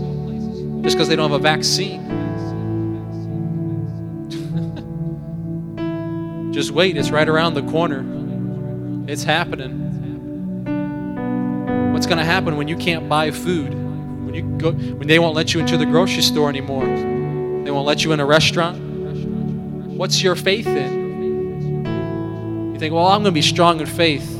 just 0.81 0.95
because 0.95 1.09
they 1.09 1.17
don't 1.17 1.29
have 1.29 1.39
a 1.39 1.43
vaccine. 1.43 1.99
just 6.53 6.71
wait, 6.71 6.95
it's 6.95 7.11
right 7.11 7.27
around 7.27 7.55
the 7.55 7.63
corner. 7.63 8.05
It's 9.11 9.23
happening. 9.23 9.87
What's 11.91 12.05
going 12.05 12.19
to 12.19 12.25
happen 12.25 12.55
when 12.55 12.69
you 12.69 12.77
can't 12.77 13.09
buy 13.09 13.31
food? 13.31 13.73
When 13.73 14.33
you 14.33 14.43
go 14.57 14.71
when 14.71 15.07
they 15.07 15.19
won't 15.19 15.35
let 15.35 15.53
you 15.53 15.59
into 15.59 15.75
the 15.77 15.85
grocery 15.85 16.21
store 16.21 16.47
anymore? 16.47 16.85
They 16.85 17.71
won't 17.71 17.85
let 17.85 18.05
you 18.05 18.13
in 18.13 18.21
a 18.21 18.25
restaurant? 18.25 18.88
What's 19.99 20.23
your 20.23 20.35
faith 20.37 20.65
in? 20.65 21.83
You 22.71 22.79
think, 22.79 22.93
"Well, 22.93 23.07
I'm 23.07 23.21
going 23.21 23.33
to 23.33 23.37
be 23.37 23.41
strong 23.41 23.81
in 23.81 23.85
faith." 23.85 24.33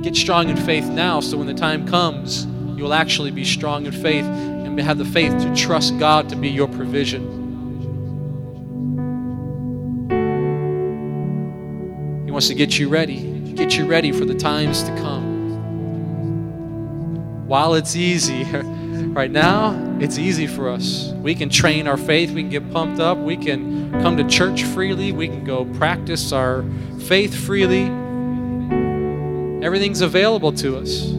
Get 0.00 0.14
strong 0.14 0.48
in 0.48 0.56
faith 0.56 0.84
now 0.84 1.18
so 1.18 1.36
when 1.38 1.48
the 1.48 1.54
time 1.54 1.84
comes, 1.84 2.46
you'll 2.76 2.94
actually 2.94 3.32
be 3.32 3.44
strong 3.44 3.86
in 3.86 3.90
faith 3.90 4.26
and 4.26 4.80
have 4.80 4.96
the 4.96 5.04
faith 5.04 5.36
to 5.42 5.52
trust 5.56 5.98
God 5.98 6.28
to 6.28 6.36
be 6.36 6.50
your 6.50 6.68
provision. 6.68 7.22
He 12.26 12.30
wants 12.30 12.46
to 12.46 12.54
get 12.54 12.78
you 12.78 12.88
ready, 12.88 13.22
get 13.54 13.76
you 13.76 13.86
ready 13.86 14.12
for 14.12 14.24
the 14.24 14.36
times 14.36 14.84
to 14.84 14.94
come. 14.98 15.34
while 17.48 17.74
it's 17.74 17.96
easy, 17.96 18.44
right 19.14 19.32
now, 19.32 19.83
it's 20.00 20.18
easy 20.18 20.46
for 20.46 20.68
us. 20.68 21.12
We 21.16 21.34
can 21.34 21.48
train 21.48 21.86
our 21.86 21.96
faith, 21.96 22.30
we 22.30 22.42
can 22.42 22.50
get 22.50 22.70
pumped 22.72 23.00
up, 23.00 23.18
we 23.18 23.36
can 23.36 23.90
come 24.02 24.16
to 24.16 24.24
church 24.24 24.64
freely, 24.64 25.12
we 25.12 25.28
can 25.28 25.44
go 25.44 25.64
practice 25.64 26.32
our 26.32 26.64
faith 27.00 27.34
freely. 27.34 27.84
Everything's 29.64 30.00
available 30.00 30.52
to 30.52 30.76
us. 30.76 31.10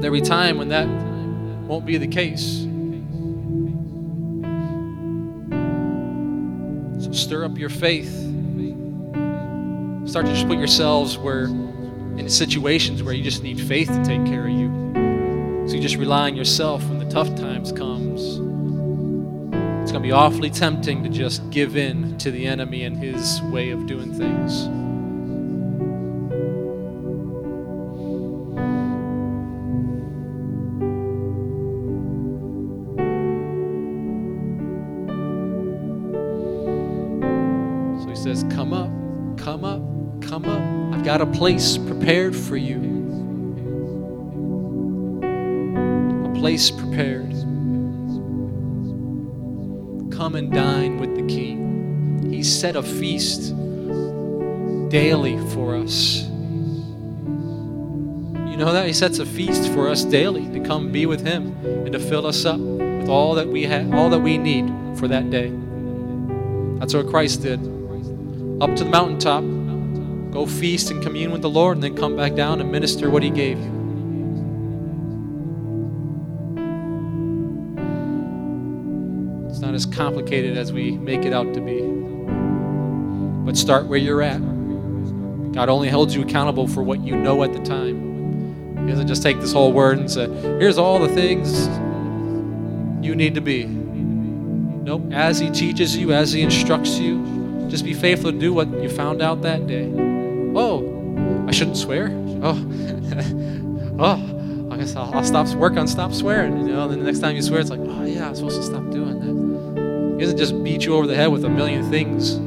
There'll 0.00 0.12
be 0.12 0.20
time 0.20 0.58
when 0.58 0.68
that 0.68 0.86
won't 1.66 1.84
be 1.84 1.98
the 1.98 2.06
case. 2.06 2.64
So 7.04 7.12
stir 7.12 7.44
up 7.44 7.58
your 7.58 7.68
faith. 7.68 8.12
Start 10.08 10.24
to 10.24 10.32
just 10.32 10.48
put 10.48 10.56
yourselves 10.58 11.18
where 11.18 11.44
in 12.18 12.28
situations 12.28 13.02
where 13.02 13.14
you 13.14 13.22
just 13.22 13.42
need 13.42 13.60
faith 13.60 13.88
to 13.88 14.02
take 14.04 14.24
care 14.24 14.46
of 14.46 14.50
you. 14.50 14.68
So 15.68 15.74
you 15.74 15.80
just 15.80 15.96
rely 15.96 16.30
on 16.30 16.36
yourself 16.36 16.82
tough 17.08 17.34
times 17.36 17.72
comes. 17.72 18.20
It's 19.82 19.92
going 19.92 20.02
to 20.02 20.08
be 20.08 20.12
awfully 20.12 20.50
tempting 20.50 21.02
to 21.04 21.08
just 21.08 21.48
give 21.50 21.76
in 21.76 22.18
to 22.18 22.30
the 22.30 22.46
enemy 22.46 22.84
and 22.84 22.96
his 22.96 23.40
way 23.44 23.70
of 23.70 23.86
doing 23.86 24.12
things. 24.12 24.64
So 38.02 38.08
he 38.10 38.16
says, 38.16 38.44
Come 38.54 38.74
up, 38.74 38.90
come 39.38 39.64
up, 39.64 39.80
come 40.22 40.44
up. 40.44 40.94
I've 40.94 41.04
got 41.04 41.22
a 41.22 41.26
place 41.26 41.78
prepared 41.78 42.36
for 42.36 42.58
you. 42.58 42.87
Place 46.48 46.70
prepared. 46.70 47.30
Come 50.10 50.34
and 50.34 50.50
dine 50.50 50.98
with 50.98 51.14
the 51.14 51.26
King. 51.26 52.26
He 52.32 52.42
set 52.42 52.74
a 52.74 52.82
feast 52.82 53.54
daily 54.88 55.36
for 55.52 55.76
us. 55.76 56.22
You 58.46 58.56
know 58.56 58.72
that? 58.72 58.86
He 58.86 58.94
sets 58.94 59.18
a 59.18 59.26
feast 59.26 59.70
for 59.74 59.90
us 59.90 60.04
daily 60.04 60.48
to 60.58 60.60
come 60.60 60.90
be 60.90 61.04
with 61.04 61.20
Him 61.20 61.54
and 61.84 61.92
to 61.92 61.98
fill 61.98 62.24
us 62.24 62.46
up 62.46 62.58
with 62.58 63.10
all 63.10 63.34
that 63.34 63.48
we 63.48 63.64
have, 63.64 63.92
all 63.92 64.08
that 64.08 64.20
we 64.20 64.38
need 64.38 64.72
for 64.98 65.06
that 65.06 65.28
day. 65.28 65.52
That's 66.78 66.94
what 66.94 67.08
Christ 67.08 67.42
did. 67.42 67.60
Up 68.62 68.74
to 68.74 68.84
the 68.84 68.90
mountaintop, 68.90 69.44
go 70.32 70.46
feast 70.46 70.90
and 70.90 71.02
commune 71.02 71.30
with 71.30 71.42
the 71.42 71.50
Lord, 71.50 71.76
and 71.76 71.84
then 71.84 71.94
come 71.94 72.16
back 72.16 72.34
down 72.34 72.62
and 72.62 72.72
minister 72.72 73.10
what 73.10 73.22
He 73.22 73.28
gave 73.28 73.58
you. 73.58 73.77
As 79.78 79.86
complicated 79.86 80.58
as 80.58 80.72
we 80.72 80.90
make 80.90 81.24
it 81.24 81.32
out 81.32 81.54
to 81.54 81.60
be. 81.60 81.80
But 83.46 83.56
start 83.56 83.86
where 83.86 83.98
you're 83.98 84.22
at. 84.22 84.40
God 85.52 85.68
only 85.68 85.88
holds 85.88 86.16
you 86.16 86.22
accountable 86.22 86.66
for 86.66 86.82
what 86.82 87.00
you 87.00 87.14
know 87.14 87.44
at 87.44 87.52
the 87.52 87.60
time. 87.60 88.76
He 88.84 88.90
doesn't 88.90 89.06
just 89.06 89.22
take 89.22 89.38
this 89.38 89.52
whole 89.52 89.72
word 89.72 89.98
and 89.98 90.10
say, 90.10 90.26
here's 90.58 90.78
all 90.78 90.98
the 90.98 91.08
things 91.08 91.68
you 93.06 93.14
need 93.14 93.36
to 93.36 93.40
be. 93.40 93.66
Nope. 93.66 95.12
As 95.12 95.38
He 95.38 95.48
teaches 95.48 95.96
you, 95.96 96.12
as 96.12 96.32
He 96.32 96.42
instructs 96.42 96.98
you, 96.98 97.68
just 97.68 97.84
be 97.84 97.94
faithful 97.94 98.32
to 98.32 98.38
do 98.38 98.52
what 98.52 98.68
you 98.82 98.88
found 98.88 99.22
out 99.22 99.42
that 99.42 99.68
day. 99.68 99.92
Oh, 100.56 101.44
I 101.46 101.52
shouldn't 101.52 101.76
swear. 101.76 102.08
Oh, 102.42 102.56
oh, 104.00 104.68
I 104.72 104.76
guess 104.76 104.96
I'll, 104.96 105.14
I'll 105.14 105.24
stop 105.24 105.46
work 105.54 105.74
on 105.74 105.86
stop 105.86 106.12
swearing. 106.12 106.66
You 106.66 106.72
know, 106.72 106.82
and 106.82 106.90
then 106.90 106.98
the 106.98 107.04
next 107.04 107.20
time 107.20 107.36
you 107.36 107.42
swear, 107.42 107.60
it's 107.60 107.70
like, 107.70 107.80
oh 107.80 108.04
yeah, 108.04 108.26
I'm 108.26 108.34
supposed 108.34 108.56
to 108.56 108.66
stop 108.66 108.90
doing 108.90 109.20
that. 109.20 109.47
He 110.18 110.24
doesn't 110.24 110.36
just 110.36 110.64
beat 110.64 110.84
you 110.84 110.96
over 110.96 111.06
the 111.06 111.14
head 111.14 111.28
with 111.28 111.44
a 111.44 111.48
million 111.48 111.88
things. 111.88 112.40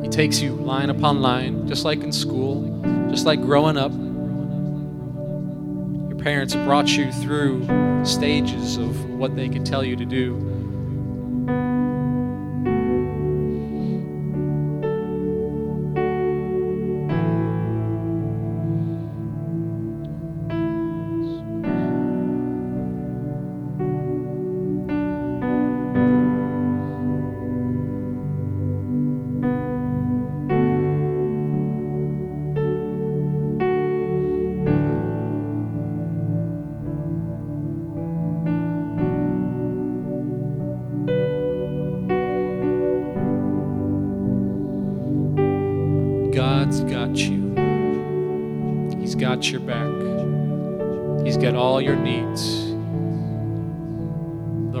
He 0.00 0.08
takes 0.08 0.40
you 0.40 0.52
line 0.52 0.88
upon 0.88 1.20
line, 1.20 1.66
just 1.66 1.84
like 1.84 2.04
in 2.04 2.12
school, 2.12 3.08
just 3.10 3.26
like 3.26 3.42
growing 3.42 3.76
up. 3.76 3.90
Your 6.08 6.16
parents 6.22 6.54
brought 6.54 6.88
you 6.96 7.10
through 7.10 7.66
stages 8.04 8.76
of 8.76 9.10
what 9.10 9.34
they 9.34 9.48
could 9.48 9.66
tell 9.66 9.82
you 9.82 9.96
to 9.96 10.04
do. 10.04 10.49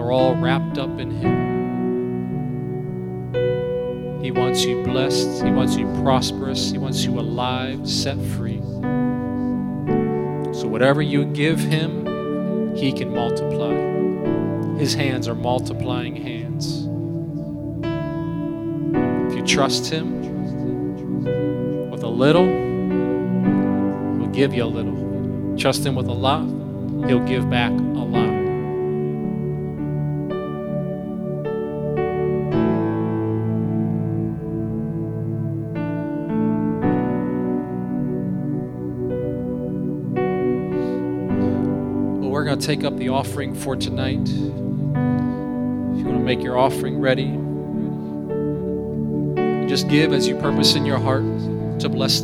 They're 0.00 0.12
all 0.12 0.34
wrapped 0.34 0.78
up 0.78 0.98
in 0.98 1.10
Him. 1.10 1.34
He 4.22 4.30
wants 4.30 4.64
you 4.64 4.82
blessed. 4.82 5.44
He 5.44 5.50
wants 5.50 5.76
you 5.76 5.84
prosperous. 6.02 6.70
He 6.70 6.78
wants 6.78 7.04
you 7.04 7.20
alive, 7.20 7.86
set 7.86 8.16
free. 8.16 8.62
So, 10.54 10.68
whatever 10.68 11.02
you 11.02 11.26
give 11.26 11.60
Him, 11.60 12.74
He 12.74 12.94
can 12.94 13.14
multiply. 13.14 13.74
His 14.78 14.94
hands 14.94 15.28
are 15.28 15.34
multiplying 15.34 16.16
hands. 16.16 16.86
If 19.30 19.36
you 19.36 19.44
trust 19.44 19.92
Him, 19.92 20.22
with 21.90 22.02
a 22.02 22.08
little, 22.08 22.46
He'll 24.18 24.32
give 24.32 24.54
you 24.54 24.64
a 24.64 24.72
little. 24.72 25.58
Trust 25.58 25.84
Him 25.84 25.94
with 25.94 26.08
a 26.08 26.14
lot, 26.14 26.46
He'll 27.06 27.26
give 27.26 27.50
back 27.50 27.72
a 27.72 27.74
lot. 27.74 28.29
Take 42.60 42.84
up 42.84 42.96
the 42.96 43.08
offering 43.08 43.54
for 43.54 43.76
tonight. 43.76 44.28
If 44.28 44.36
you 45.98 46.04
want 46.04 46.18
to 46.18 46.24
make 46.24 46.42
your 46.42 46.58
offering 46.58 46.98
ready, 46.98 47.30
just 49.68 49.88
give 49.88 50.12
as 50.12 50.26
you 50.26 50.36
purpose 50.36 50.74
in 50.74 50.84
your 50.84 50.98
heart 50.98 51.22
to 51.80 51.88
bless 51.88 52.18